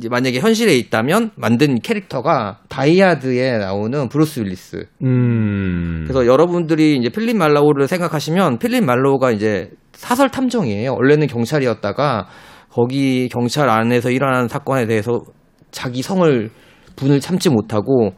이제 0.00 0.08
만약에 0.08 0.40
현실에 0.40 0.74
있다면 0.78 1.32
만든 1.36 1.78
캐릭터가 1.78 2.60
다이하드에 2.70 3.58
나오는 3.58 4.08
브루스 4.08 4.40
윌리스. 4.40 4.86
음. 5.04 6.04
그래서 6.06 6.26
여러분들이 6.26 6.96
이제 6.96 7.10
필립 7.10 7.36
말로우를 7.36 7.86
생각하시면 7.86 8.58
필립 8.58 8.82
말로우가 8.82 9.30
이제 9.30 9.68
사설 9.92 10.30
탐정이에요. 10.30 10.94
원래는 10.94 11.26
경찰이었다가 11.26 12.28
거기 12.70 13.28
경찰 13.28 13.68
안에서 13.68 14.10
일어나는 14.10 14.48
사건에 14.48 14.86
대해서 14.86 15.20
자기 15.70 16.00
성을 16.00 16.48
분을 16.96 17.20
참지 17.20 17.50
못하고 17.50 18.14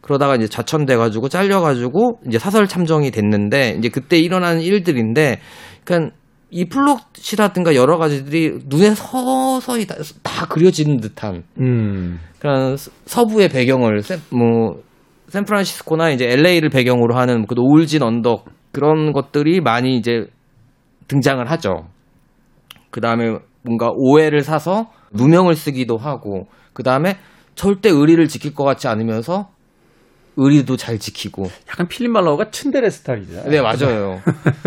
그러다가 0.00 0.36
이제 0.36 0.46
좌천돼 0.46 0.94
가지고 0.96 1.28
잘려 1.28 1.60
가지고 1.60 2.20
이제 2.28 2.38
사설 2.38 2.68
탐정이 2.68 3.10
됐는데 3.10 3.74
이제 3.78 3.88
그때 3.88 4.16
일어나는 4.16 4.60
일들인데 4.60 5.40
그러니까 5.82 6.14
이 6.56 6.66
플롯이라든가 6.66 7.74
여러 7.74 7.98
가지들이 7.98 8.60
눈에 8.66 8.94
서서히 8.94 9.88
다, 9.88 9.96
다 10.22 10.46
그려지는 10.46 10.98
듯한 11.00 11.42
음. 11.58 12.20
그런 12.38 12.76
서- 12.76 12.92
서부의 13.06 13.48
배경을 13.48 14.02
샌, 14.02 14.20
뭐 14.30 14.80
샌프란시스코나 15.30 16.10
이제 16.10 16.26
LA를 16.30 16.68
배경으로 16.68 17.16
하는 17.16 17.44
그 17.48 17.54
노을진 17.54 18.04
언덕 18.04 18.44
그런 18.70 19.12
것들이 19.12 19.60
많이 19.60 19.96
이제 19.96 20.26
등장을 21.08 21.44
하죠. 21.50 21.88
그 22.90 23.00
다음에 23.00 23.36
뭔가 23.62 23.90
오해를 23.92 24.42
사서 24.42 24.92
누명을 25.12 25.56
쓰기도 25.56 25.96
하고 25.96 26.46
그 26.72 26.84
다음에 26.84 27.16
절대 27.56 27.88
의리를 27.90 28.28
지킬 28.28 28.54
것 28.54 28.62
같지 28.62 28.86
않으면서 28.86 29.48
의리도 30.36 30.76
잘 30.76 31.00
지키고 31.00 31.46
약간 31.68 31.88
필립 31.88 32.12
말로우가 32.12 32.50
츤데레 32.52 32.90
스타일이죠. 32.90 33.42
네 33.50 33.60
맞아요. 33.60 34.20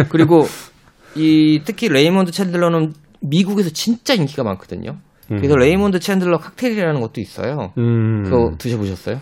그리고 0.09 0.43
이 1.17 1.61
특히 1.65 1.89
레이몬드 1.89 2.31
챈들러는 2.31 2.93
미국에서 3.21 3.69
진짜 3.69 4.13
인기가 4.13 4.43
많거든요. 4.43 4.97
그래서 5.27 5.55
음. 5.55 5.59
레이몬드 5.59 5.99
챈들러 5.99 6.39
칵테일이라는 6.39 7.01
것도 7.01 7.19
있어요. 7.21 7.73
음. 7.77 8.23
그거 8.23 8.51
드셔보셨어요? 8.57 9.19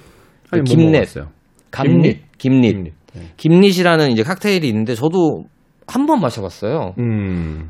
아니, 0.52 0.62
못 0.62 0.66
gimlet. 0.66 0.92
먹었어요. 0.92 1.28
gimlet, 1.72 2.22
gimlet. 2.38 2.74
gimlet. 2.74 2.94
네. 3.14 3.22
gimlet이라는 3.38 4.12
이제 4.12 4.24
칵테일이 4.24 4.68
있는데 4.70 4.94
저도 4.96 5.46
한 5.88 6.06
번 6.06 6.20
마셔봤어요. 6.22 6.94
음. 7.00 7.70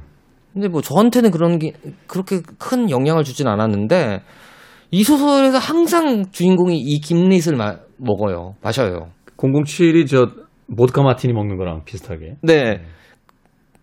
근데 0.53 0.67
뭐 0.69 0.82
저한테는 0.82 1.32
그런 1.32 1.59
게 1.59 1.73
그렇게 2.07 2.41
큰 2.57 2.89
영향을 2.89 3.23
주진 3.23 3.47
않았는데 3.47 4.21
이 4.91 5.03
소설에서 5.03 5.57
항상 5.57 6.26
주인공이 6.32 6.78
이 6.80 6.99
김릿을 7.01 7.55
마- 7.57 7.78
먹어요. 7.97 8.55
마셔요. 8.61 9.09
007이 9.38 10.07
저 10.07 10.28
모드카 10.67 11.01
마티니 11.03 11.34
먹는 11.34 11.57
거랑 11.57 11.84
비슷하게. 11.86 12.36
네. 12.41 12.82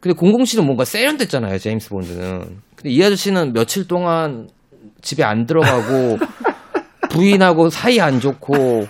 근데 0.02 0.18
007은 0.18 0.64
뭔가 0.64 0.84
세련됐잖아요, 0.84 1.58
제임스 1.58 1.90
본드는. 1.90 2.40
근데 2.74 2.90
이 2.90 3.00
아저씨는 3.04 3.52
며칠 3.52 3.86
동안 3.86 4.48
집에 5.00 5.22
안 5.22 5.46
들어가고 5.46 6.18
부인하고 7.08 7.70
사이 7.70 8.00
안 8.00 8.18
좋고 8.18 8.88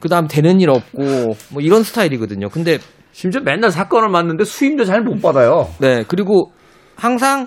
그다음 0.00 0.26
되는 0.26 0.60
일 0.60 0.70
없고 0.70 1.36
뭐 1.52 1.62
이런 1.62 1.84
스타일이거든요. 1.84 2.48
근데 2.48 2.78
심지어 3.12 3.42
맨날 3.42 3.70
사건을 3.70 4.08
맡는데 4.08 4.42
수임도 4.42 4.84
잘못 4.86 5.22
받아요. 5.22 5.72
네, 5.78 6.02
그리고 6.08 6.50
항상 6.96 7.46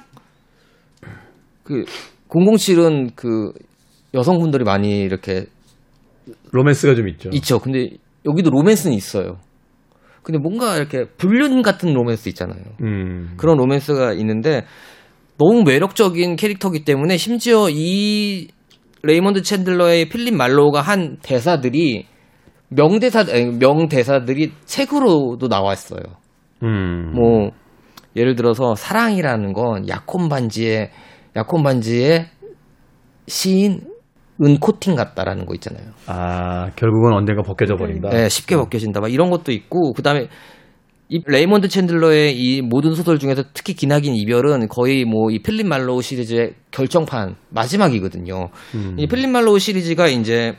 그 1.64 1.84
007은 2.30 3.12
그 3.16 3.52
여성분들이 4.14 4.64
많이 4.64 5.02
이렇게 5.02 5.46
로맨스가 6.52 6.96
좀 6.96 7.10
있죠. 7.10 7.30
있죠. 7.34 7.60
근데 7.60 7.90
여기도 8.26 8.50
로맨스는 8.50 8.96
있어요. 8.96 9.40
근데 10.24 10.38
뭔가 10.40 10.78
이렇게 10.78 11.06
불륜 11.18 11.62
같은 11.62 11.94
로맨스 11.94 12.30
있잖아요. 12.30 12.62
음. 12.82 13.34
그런 13.38 13.58
로맨스가 13.58 14.14
있는데 14.14 14.66
너무 15.38 15.64
매력적인 15.64 16.36
캐릭터이기 16.36 16.86
때문에 16.86 17.18
심지어 17.18 17.68
이 17.70 18.48
레이먼드 19.04 19.42
챈들러의 19.42 20.12
필립 20.12 20.36
말로우가 20.36 20.82
한 20.82 21.18
대사들이 21.24 22.06
명대사 22.70 23.22
아니, 23.22 23.58
명대사들이 23.58 24.52
책으로도 24.66 25.48
나왔어요. 25.48 26.02
음. 26.64 27.14
뭐 27.16 27.52
예를 28.16 28.36
들어서 28.36 28.76
사랑이라는 28.76 29.54
건 29.54 29.88
약혼 29.88 30.30
반지의 30.30 30.92
약혼 31.36 31.64
반지의 31.64 32.28
씌인 33.28 33.91
은 34.44 34.58
코팅 34.60 34.96
같다라는 34.96 35.46
거 35.46 35.54
있잖아요. 35.56 35.86
아, 36.08 36.72
결국은 36.76 37.14
언젠가 37.14 37.42
벗겨져 37.44 37.76
버린다. 37.76 38.10
네, 38.10 38.28
쉽게 38.30 38.56
벗겨진다. 38.56 39.00
막 39.00 39.12
이런 39.14 39.30
것도 39.30 39.52
있고 39.52 39.94
그 39.94 40.02
다음에 40.02 40.28
이 41.10 41.22
레이먼드 41.28 41.68
챈들러의 41.68 42.34
이 42.36 42.62
모든 42.62 42.94
소설 42.96 43.20
중에서 43.20 43.44
특히 43.54 43.74
기나긴 43.74 44.16
이별은 44.16 44.68
거의 44.70 45.04
뭐 45.06 45.30
이 45.30 45.40
필립 45.40 45.68
말로우 45.68 46.02
시리즈의 46.02 46.54
결정판 46.72 47.36
마지막이거든요. 47.50 48.50
음. 48.76 48.96
이 48.98 49.08
필립 49.08 49.30
말로우 49.30 49.60
시리즈가 49.60 50.08
이제 50.08 50.56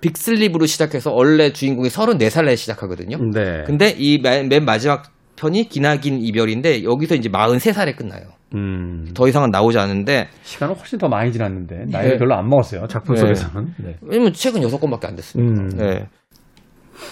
Big 0.00 0.16
Sleep으로 0.16 0.64
시작해서 0.66 1.12
원래 1.12 1.52
주인공이 1.52 1.88
34살에 1.88 2.56
시작하거든요. 2.56 3.18
네. 3.34 3.64
근데 3.66 3.94
이 3.98 4.18
맨 4.22 4.64
마지막 4.64 5.10
편이 5.36 5.68
기나긴 5.68 6.20
이별인데 6.20 6.84
여기서 6.84 7.16
이제 7.16 7.28
43살에 7.28 7.96
끝나요. 7.96 8.22
음. 8.54 9.06
더 9.14 9.28
이상은 9.28 9.50
나오지 9.50 9.78
않는데 9.78 10.28
시간은 10.42 10.74
훨씬 10.74 10.98
더 10.98 11.08
많이 11.08 11.32
지났는데 11.32 11.84
나이를 11.88 12.12
네. 12.12 12.18
별로 12.18 12.34
안 12.34 12.48
먹었어요. 12.48 12.86
작품 12.88 13.14
네. 13.14 13.20
속에서는. 13.20 13.74
네. 13.78 13.96
왜냐면 14.02 14.32
책은 14.32 14.60
6권밖에 14.62 15.06
안 15.06 15.16
됐습니다. 15.16 15.62
음. 15.62 15.68
네. 15.76 16.08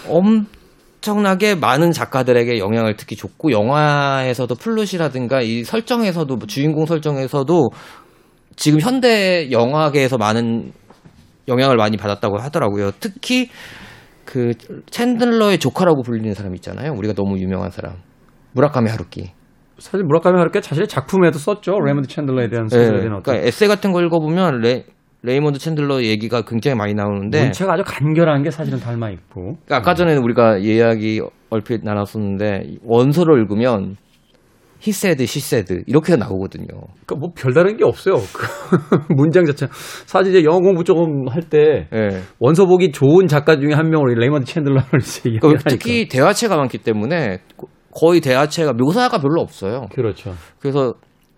엄청나게 0.08 1.54
많은 1.54 1.92
작가들에게 1.92 2.58
영향을 2.58 2.96
특히 2.96 3.16
줬고 3.16 3.52
영화에서도 3.52 4.54
플롯이라든가 4.54 5.40
이 5.42 5.64
설정에서도 5.64 6.36
뭐 6.36 6.46
주인공 6.46 6.86
설정에서도 6.86 7.70
지금 8.56 8.80
현대 8.80 9.50
영화계에서 9.50 10.18
많은 10.18 10.72
영향을 11.46 11.76
많이 11.76 11.96
받았다고 11.96 12.38
하더라고요. 12.38 12.90
특히 13.00 13.48
그 14.24 14.50
챈들러의 14.90 15.58
조카라고 15.60 16.02
불리는 16.02 16.34
사람 16.34 16.54
있잖아요. 16.56 16.92
우리가 16.92 17.14
너무 17.14 17.38
유명한 17.38 17.70
사람. 17.70 17.94
무라카미 18.52 18.90
하루키. 18.90 19.30
사실 19.78 20.04
무라카미 20.04 20.38
하루키 20.38 20.60
자신의 20.60 20.88
작품에도 20.88 21.38
썼죠. 21.38 21.78
레이먼드 21.80 22.08
챈들러에 22.08 22.50
대한 22.50 22.66
네, 22.66 22.76
소설에 22.76 23.00
대한 23.00 23.22
그러니까 23.22 23.32
어떤 23.32 23.46
에세이 23.46 23.68
같은 23.68 23.92
거 23.92 24.02
읽어보면 24.02 24.60
레, 24.60 24.84
레이몬드 25.22 25.58
챈들러 25.58 26.02
얘기가 26.04 26.42
굉장히 26.42 26.76
많이 26.76 26.94
나오는데 26.94 27.42
문체가 27.44 27.74
아주 27.74 27.82
간결한 27.86 28.42
게 28.42 28.50
사실은 28.50 28.78
닮아 28.78 29.10
있고. 29.10 29.56
그러니까 29.64 29.76
아까 29.76 29.94
전에 29.94 30.16
우리가 30.16 30.58
이야기 30.58 31.20
얼핏 31.50 31.84
나눴었는데 31.84 32.78
원서를 32.84 33.40
읽으면 33.40 33.96
she 34.80 34.92
said 34.92 35.82
이렇게 35.86 36.16
나오거든요. 36.16 36.66
그러니까 36.66 37.16
뭐 37.18 37.30
별다른 37.36 37.76
게 37.76 37.84
없어요. 37.84 38.16
그 38.32 38.46
문장 39.14 39.44
자체. 39.44 39.66
사실 40.06 40.34
이제 40.34 40.44
영어 40.44 40.60
공부 40.60 40.84
조금 40.84 41.26
할때 41.28 41.88
예. 41.92 42.20
원서 42.38 42.64
보기 42.66 42.92
좋은 42.92 43.26
작가 43.26 43.58
중에 43.58 43.72
한 43.72 43.90
명으로 43.90 44.14
레이먼드 44.14 44.44
챈들러를 44.52 45.00
이제 45.00 45.38
그러니까. 45.40 45.70
특히 45.70 46.06
대화체가 46.08 46.56
많기 46.56 46.78
때문에 46.78 47.38
거의 47.98 48.20
대화체가 48.20 48.74
묘사가 48.74 49.18
별로 49.18 49.40
없어요. 49.40 49.86
그렇죠. 49.92 50.34
그래서 50.60 50.94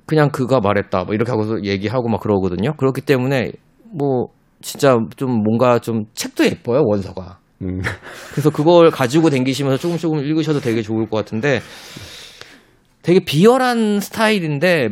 그냥 0.06 0.28
그가 0.30 0.60
말했다 0.60 1.04
뭐 1.04 1.14
이렇게 1.14 1.30
하고서 1.30 1.62
얘기하고 1.64 2.08
막 2.08 2.20
그러거든요. 2.20 2.74
그렇기 2.74 3.00
때문에 3.00 3.52
뭐 3.96 4.26
진짜 4.60 4.98
좀 5.16 5.42
뭔가 5.42 5.78
좀 5.78 6.04
책도 6.14 6.44
예뻐요 6.44 6.82
원서가. 6.84 7.38
음. 7.62 7.80
그래서 8.32 8.50
그걸 8.50 8.90
가지고 8.90 9.30
댕기시면서 9.30 9.78
조금 9.78 9.96
조금 9.96 10.18
읽으셔도 10.18 10.60
되게 10.60 10.82
좋을 10.82 11.08
것 11.08 11.16
같은데 11.16 11.60
되게 13.02 13.20
비열한 13.20 14.00
스타일인데 14.00 14.88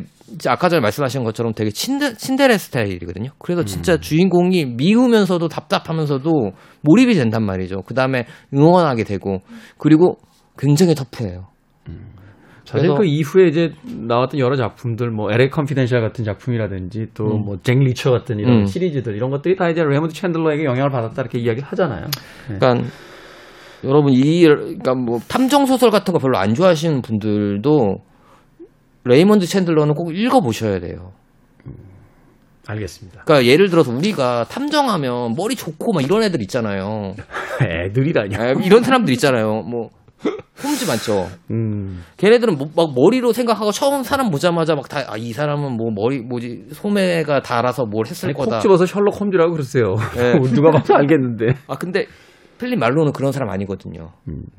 아까 0.46 0.68
전에 0.68 0.80
말씀하신 0.80 1.24
것처럼 1.24 1.52
되게 1.54 1.70
츤데, 1.70 2.14
츤데레 2.14 2.58
스타일이거든요. 2.58 3.30
그래서 3.38 3.64
진짜 3.64 3.96
주인공이 3.96 4.76
미우면서도 4.76 5.48
답답하면서도 5.48 6.52
몰입이 6.82 7.14
된단 7.14 7.44
말이죠. 7.44 7.82
그 7.86 7.94
다음에 7.94 8.26
응원하게 8.54 9.04
되고 9.04 9.40
그리고 9.78 10.18
굉장히 10.58 10.94
터프해요. 10.94 11.46
사실 12.68 12.94
그 12.94 13.04
이후에 13.06 13.48
이제 13.48 13.72
나왔던 13.84 14.38
여러 14.38 14.54
작품들 14.54 15.10
뭐 15.10 15.32
LA 15.32 15.48
컨피덴셜 15.48 16.02
같은 16.02 16.22
작품이라든지 16.22 17.08
또 17.14 17.32
뭐 17.32 17.55
잭 17.55 17.78
리처 17.78 18.10
같은 18.10 18.38
이런 18.38 18.60
음. 18.60 18.66
시리즈들 18.66 19.16
이런 19.16 19.30
것들이 19.30 19.56
다 19.56 19.70
이제 19.70 19.82
레이먼드 19.82 20.12
챈들러에게 20.12 20.64
영향을 20.64 20.90
받았다 20.90 21.22
이렇게 21.22 21.38
이야기를 21.38 21.66
하잖아요. 21.68 22.06
그러니까 22.46 22.86
여러분 23.84 24.12
이 24.12 24.42
그러니까 24.42 24.94
뭐 24.94 25.18
탐정 25.28 25.64
소설 25.64 25.90
같은 25.90 26.12
거 26.12 26.18
별로 26.18 26.36
안 26.36 26.52
좋아하시는 26.52 27.00
분들도 27.00 28.02
레이먼드 29.04 29.46
챈들러는 29.46 29.94
꼭 29.94 30.14
읽어 30.14 30.42
보셔야 30.42 30.78
돼요. 30.78 31.12
알겠습니다. 32.66 33.22
그러니까 33.24 33.50
예를 33.50 33.70
들어서 33.70 33.90
우리가 33.90 34.44
탐정하면 34.50 35.34
머리 35.38 35.56
좋고 35.56 35.94
막 35.94 36.04
이런 36.04 36.22
애들 36.22 36.42
있잖아요. 36.42 37.14
애들이라뇨. 37.62 38.38
아, 38.38 38.50
이런 38.62 38.82
사람들 38.82 39.10
있잖아요. 39.14 39.62
뭐 39.62 39.88
홈즈 40.62 40.84
많죠. 40.86 41.28
음. 41.50 42.02
걔네들은 42.16 42.58
뭐- 42.58 42.68
막 42.74 42.92
머리로 42.94 43.32
생각하고 43.32 43.70
처음 43.70 44.02
사람 44.02 44.30
보자마자 44.30 44.74
막 44.74 45.03
다 45.03 45.23
이 45.23 45.32
사람은 45.32 45.76
뭐 45.76 45.90
머리 45.94 46.20
뭐지 46.20 46.66
소매가 46.72 47.40
닳아서 47.42 47.86
뭘 47.86 48.06
했을 48.06 48.28
아니, 48.28 48.36
거다. 48.36 48.56
콕 48.56 48.62
집어서 48.62 48.86
셜록 48.86 49.20
홈즈라고 49.20 49.52
그러세요. 49.52 49.94
네. 50.16 50.32
누가 50.54 50.70
봐도 50.70 50.96
알겠는데. 50.96 51.54
아 51.68 51.76
근데 51.76 52.06
필립 52.58 52.78
말로는 52.78 53.12
그런 53.12 53.30
사람 53.30 53.50
아니거든요. 53.50 54.10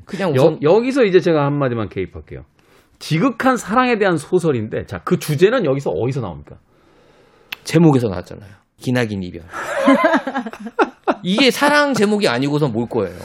그냥 0.06 0.30
여, 0.34 0.40
우선 0.40 0.62
여 0.62 0.80
기서 0.80 1.04
이제 1.04 1.20
제가 1.20 1.44
한마디만 1.44 1.90
개입할게요. 1.90 2.42
지극한 2.98 3.56
사랑에 3.56 3.96
대한 3.98 4.18
소설인데, 4.18 4.84
자, 4.84 5.00
그 5.04 5.18
주제는 5.18 5.64
여기서 5.64 5.90
어디서 5.90 6.20
나옵니까? 6.20 6.56
제목에서 7.64 8.08
나왔잖아요. 8.08 8.50
기나긴 8.78 9.22
이별. 9.22 9.42
이게 11.22 11.50
사랑 11.50 11.94
제목이 11.94 12.28
아니고선 12.28 12.72
뭘 12.72 12.88
거예요. 12.88 13.16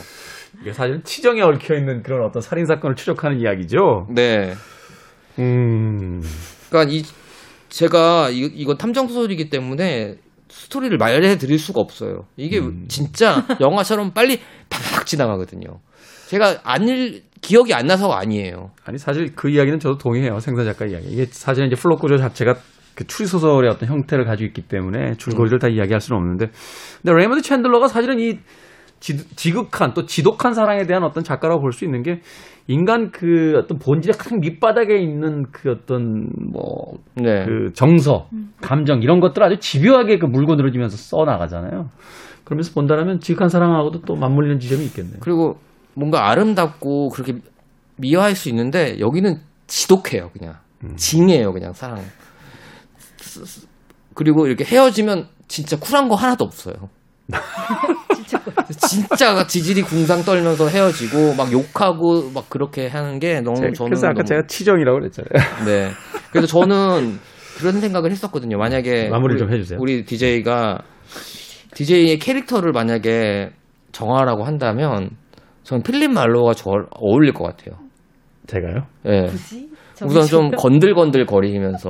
이게 0.61 0.73
사실은 0.73 1.03
치정에 1.03 1.41
얽혀 1.41 1.75
있는 1.75 2.03
그런 2.03 2.25
어떤 2.25 2.41
살인 2.41 2.65
사건을 2.65 2.95
추적하는 2.95 3.39
이야기죠. 3.39 4.07
네. 4.09 4.53
음. 5.39 6.21
그러니까 6.69 6.91
이 6.93 7.03
제가 7.69 8.29
이, 8.29 8.39
이거 8.53 8.75
탐정 8.75 9.07
소설이기 9.07 9.49
때문에 9.49 10.15
스토리를 10.49 10.97
말해 10.97 11.37
드릴 11.37 11.59
수가 11.59 11.81
없어요. 11.81 12.25
이게 12.37 12.61
진짜 12.87 13.45
영화처럼 13.59 14.13
빨리 14.13 14.39
팍팍 14.69 15.05
지나가거든요. 15.05 15.79
제가 16.27 16.61
안 16.63 16.87
일, 16.87 17.23
기억이 17.41 17.73
안 17.73 17.85
나서가 17.85 18.17
아니에요. 18.19 18.71
아니 18.83 18.97
사실 18.97 19.35
그 19.35 19.49
이야기는 19.49 19.79
저도 19.79 19.97
동의해요. 19.97 20.39
생선 20.39 20.63
작가 20.63 20.85
이야기. 20.85 21.07
이게 21.09 21.25
사실 21.29 21.65
이제 21.65 21.75
플롯 21.75 21.99
구조 21.99 22.17
자체가 22.17 22.55
그 22.95 23.05
추리 23.05 23.27
소설의 23.27 23.69
어떤 23.69 23.89
형태를 23.89 24.23
가지고 24.23 24.47
있기 24.47 24.61
때문에 24.63 25.15
줄거리를 25.17 25.59
다 25.59 25.67
이야기할 25.67 25.99
수는 25.99 26.21
없는데, 26.21 26.49
근데 27.01 27.13
레이먼드 27.13 27.41
챈들러가 27.41 27.89
사실은 27.89 28.19
이 28.19 28.39
지, 29.35 29.51
극한 29.51 29.89
또 29.89 30.05
지독한 30.05 30.53
사랑에 30.53 30.85
대한 30.85 31.03
어떤 31.03 31.23
작가라고 31.23 31.61
볼 31.61 31.71
수 31.71 31.85
있는 31.85 32.01
게 32.01 32.21
인간 32.67 33.11
그 33.11 33.53
어떤 33.57 33.77
본질의 33.77 34.17
큰 34.17 34.39
밑바닥에 34.39 34.97
있는 34.97 35.45
그 35.51 35.71
어떤 35.71 36.29
뭐 36.51 36.97
네. 37.13 37.45
그 37.45 37.71
정서, 37.73 38.27
감정 38.61 39.03
이런 39.03 39.19
것들 39.19 39.43
을 39.43 39.47
아주 39.47 39.59
집요하게 39.59 40.17
그 40.17 40.25
물고 40.25 40.55
늘어지면서 40.55 40.97
써 40.97 41.25
나가잖아요. 41.25 41.89
그러면서 42.43 42.73
본다라면 42.73 43.19
지극한 43.19 43.49
사랑하고도 43.49 44.01
또 44.01 44.15
맞물리는 44.15 44.59
지점이 44.59 44.85
있겠네요. 44.85 45.17
그리고 45.19 45.59
뭔가 45.93 46.29
아름답고 46.29 47.09
그렇게 47.09 47.35
미화할 47.97 48.35
수 48.35 48.49
있는데 48.49 48.99
여기는 48.99 49.39
지독해요, 49.67 50.31
그냥. 50.31 50.55
징해요, 50.95 51.53
그냥 51.53 51.73
사랑. 51.73 51.99
그리고 54.13 54.47
이렇게 54.47 54.63
헤어지면 54.63 55.27
진짜 55.47 55.77
쿨한 55.79 56.09
거 56.09 56.15
하나도 56.15 56.45
없어요. 56.45 56.75
진짜 58.87 59.45
지질이 59.45 59.81
궁상 59.83 60.23
떨면서 60.23 60.67
헤어지고 60.67 61.35
막 61.35 61.51
욕하고 61.51 62.31
막 62.33 62.49
그렇게 62.49 62.87
하는 62.87 63.19
게 63.19 63.41
너무 63.41 63.57
제- 63.57 63.71
저는 63.71 63.89
그래서 63.91 64.07
아까 64.07 64.15
너무- 64.15 64.25
제가 64.25 64.41
치정이라고 64.47 64.99
그랬잖아요. 64.99 65.65
네. 65.65 65.91
그래서 66.31 66.47
저는 66.47 67.19
그런 67.57 67.79
생각을 67.79 68.11
했었거든요. 68.11 68.57
만약에 68.57 69.09
마무리 69.09 69.33
우리- 69.33 69.39
좀 69.39 69.51
해주세요. 69.53 69.79
우리 69.81 70.03
DJ가 70.05 70.79
DJ의 71.73 72.19
캐릭터를 72.19 72.71
만약에 72.71 73.49
정하라고 73.91 74.43
한다면 74.43 75.09
전 75.63 75.81
필립 75.81 76.11
말로가 76.11 76.53
저 76.53 76.71
어울릴 76.91 77.33
것 77.33 77.43
같아요. 77.45 77.77
제가요? 78.47 78.85
예. 79.07 79.25
굳이? 79.27 79.69
우선 80.03 80.23
좀 80.25 80.51
건들건들 80.51 81.25
거리면서 81.25 81.89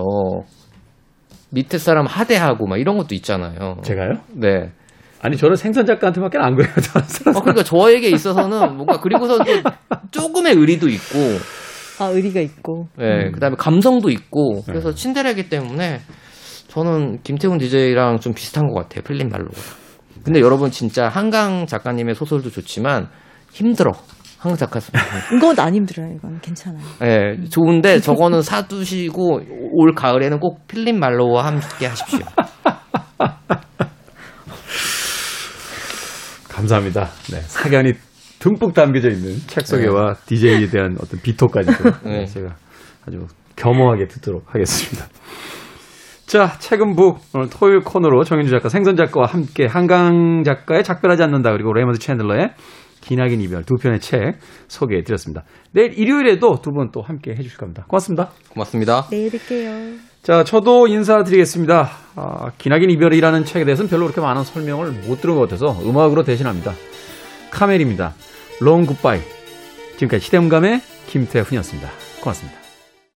밑에 1.51 1.77
사람 1.77 2.05
하대하고 2.05 2.67
막 2.67 2.77
이런 2.79 2.97
것도 2.97 3.15
있잖아요. 3.15 3.77
제가요? 3.83 4.11
네. 4.33 4.71
아니 5.25 5.37
저는 5.37 5.55
생선 5.55 5.87
작가한테밖에 5.87 6.37
안 6.37 6.55
그래요. 6.55 6.71
어, 7.35 7.39
그러니까 7.41 7.63
저에게 7.63 8.09
있어서는 8.09 8.75
뭔가 8.75 8.99
그리고서 8.99 9.39
또 9.39 9.45
조금의 10.11 10.53
의리도 10.53 10.87
있고, 10.87 11.17
아 11.99 12.05
의리가 12.09 12.41
있고 12.41 12.89
예, 13.01 13.31
그다음에 13.31 13.55
감성도 13.57 14.11
있고, 14.11 14.61
그래서 14.67 14.93
친데레기 14.93 15.49
때문에 15.49 16.01
저는 16.67 17.23
김태훈 17.23 17.57
DJ랑 17.57 18.19
좀 18.19 18.35
비슷한 18.35 18.67
것 18.67 18.75
같아요. 18.75 19.01
필립 19.01 19.27
말로가. 19.27 19.55
근데 20.23 20.41
여러분 20.41 20.69
진짜 20.69 21.07
한강 21.07 21.65
작가님의 21.65 22.13
소설도 22.13 22.51
좋지만 22.51 23.07
힘들어. 23.51 23.93
한강 24.37 24.57
작가 24.57 24.79
소설. 24.79 25.01
이건 25.35 25.59
안 25.59 25.73
힘들어요. 25.73 26.13
이건 26.17 26.39
괜찮아요. 26.39 26.83
예, 27.01 27.49
좋은데 27.49 27.99
저거는 27.99 28.43
사두시고 28.43 29.41
올 29.71 29.95
가을에는 29.95 30.39
꼭 30.39 30.67
필립 30.67 30.95
말로와 30.99 31.47
함께 31.47 31.87
하십시오. 31.87 32.19
감사합니다. 36.55 37.09
네, 37.31 37.39
사견이 37.41 37.93
듬뿍 38.39 38.73
담겨져 38.73 39.09
있는 39.09 39.35
책 39.47 39.65
소개와 39.67 40.15
DJ에 40.25 40.67
대한 40.67 40.97
어떤 41.01 41.19
비토까지도 41.21 41.83
네. 42.09 42.25
제가 42.25 42.55
아주 43.07 43.27
겸허하게 43.55 44.07
듣도록 44.07 44.43
하겠습니다. 44.53 45.07
자, 46.25 46.57
책은 46.59 46.95
북 46.95 47.19
오늘 47.33 47.49
토요일 47.49 47.79
코너로 47.81 48.23
정현주 48.23 48.51
작가, 48.51 48.67
생선 48.69 48.95
작가와 48.95 49.27
함께 49.27 49.65
한강 49.67 50.43
작가의 50.43 50.83
작별하지 50.83 51.23
않는다 51.23 51.51
그리고 51.51 51.71
레이먼드 51.73 51.99
챈들러의 51.99 52.53
기나긴 53.01 53.41
이별 53.41 53.63
두 53.63 53.75
편의 53.75 53.99
책 53.99 54.39
소개해 54.67 55.03
드렸습니다. 55.03 55.43
내일 55.71 55.97
일요일에도 55.97 56.61
두 56.61 56.71
분 56.71 56.89
또 56.91 57.01
함께 57.01 57.31
해 57.31 57.35
주실 57.41 57.57
겁니다. 57.57 57.85
고맙습니다. 57.87 58.31
고맙습니다. 58.49 59.05
내일 59.11 59.29
뵐게요. 59.31 60.14
자, 60.25 60.43
저도 60.43 60.87
인사드리겠습니다. 60.87 61.91
아, 62.15 62.51
기나긴 62.57 62.89
이별이라는 62.89 63.45
책에 63.45 63.63
대해서는 63.63 63.89
별로 63.91 64.05
그렇게 64.05 64.21
많은 64.21 64.43
설명을 64.43 64.91
못 65.05 65.21
들은 65.21 65.35
것 65.35 65.41
같아서 65.41 65.79
음악으로 65.83 66.23
대신합니다. 66.23 66.73
카멜입니다. 67.51 68.15
롱 68.59 68.87
굿바이. 68.87 69.21
지금까지 69.93 70.25
시대음감의 70.25 70.81
김태훈이었습니다. 71.05 71.91
고맙습니다. 72.21 72.64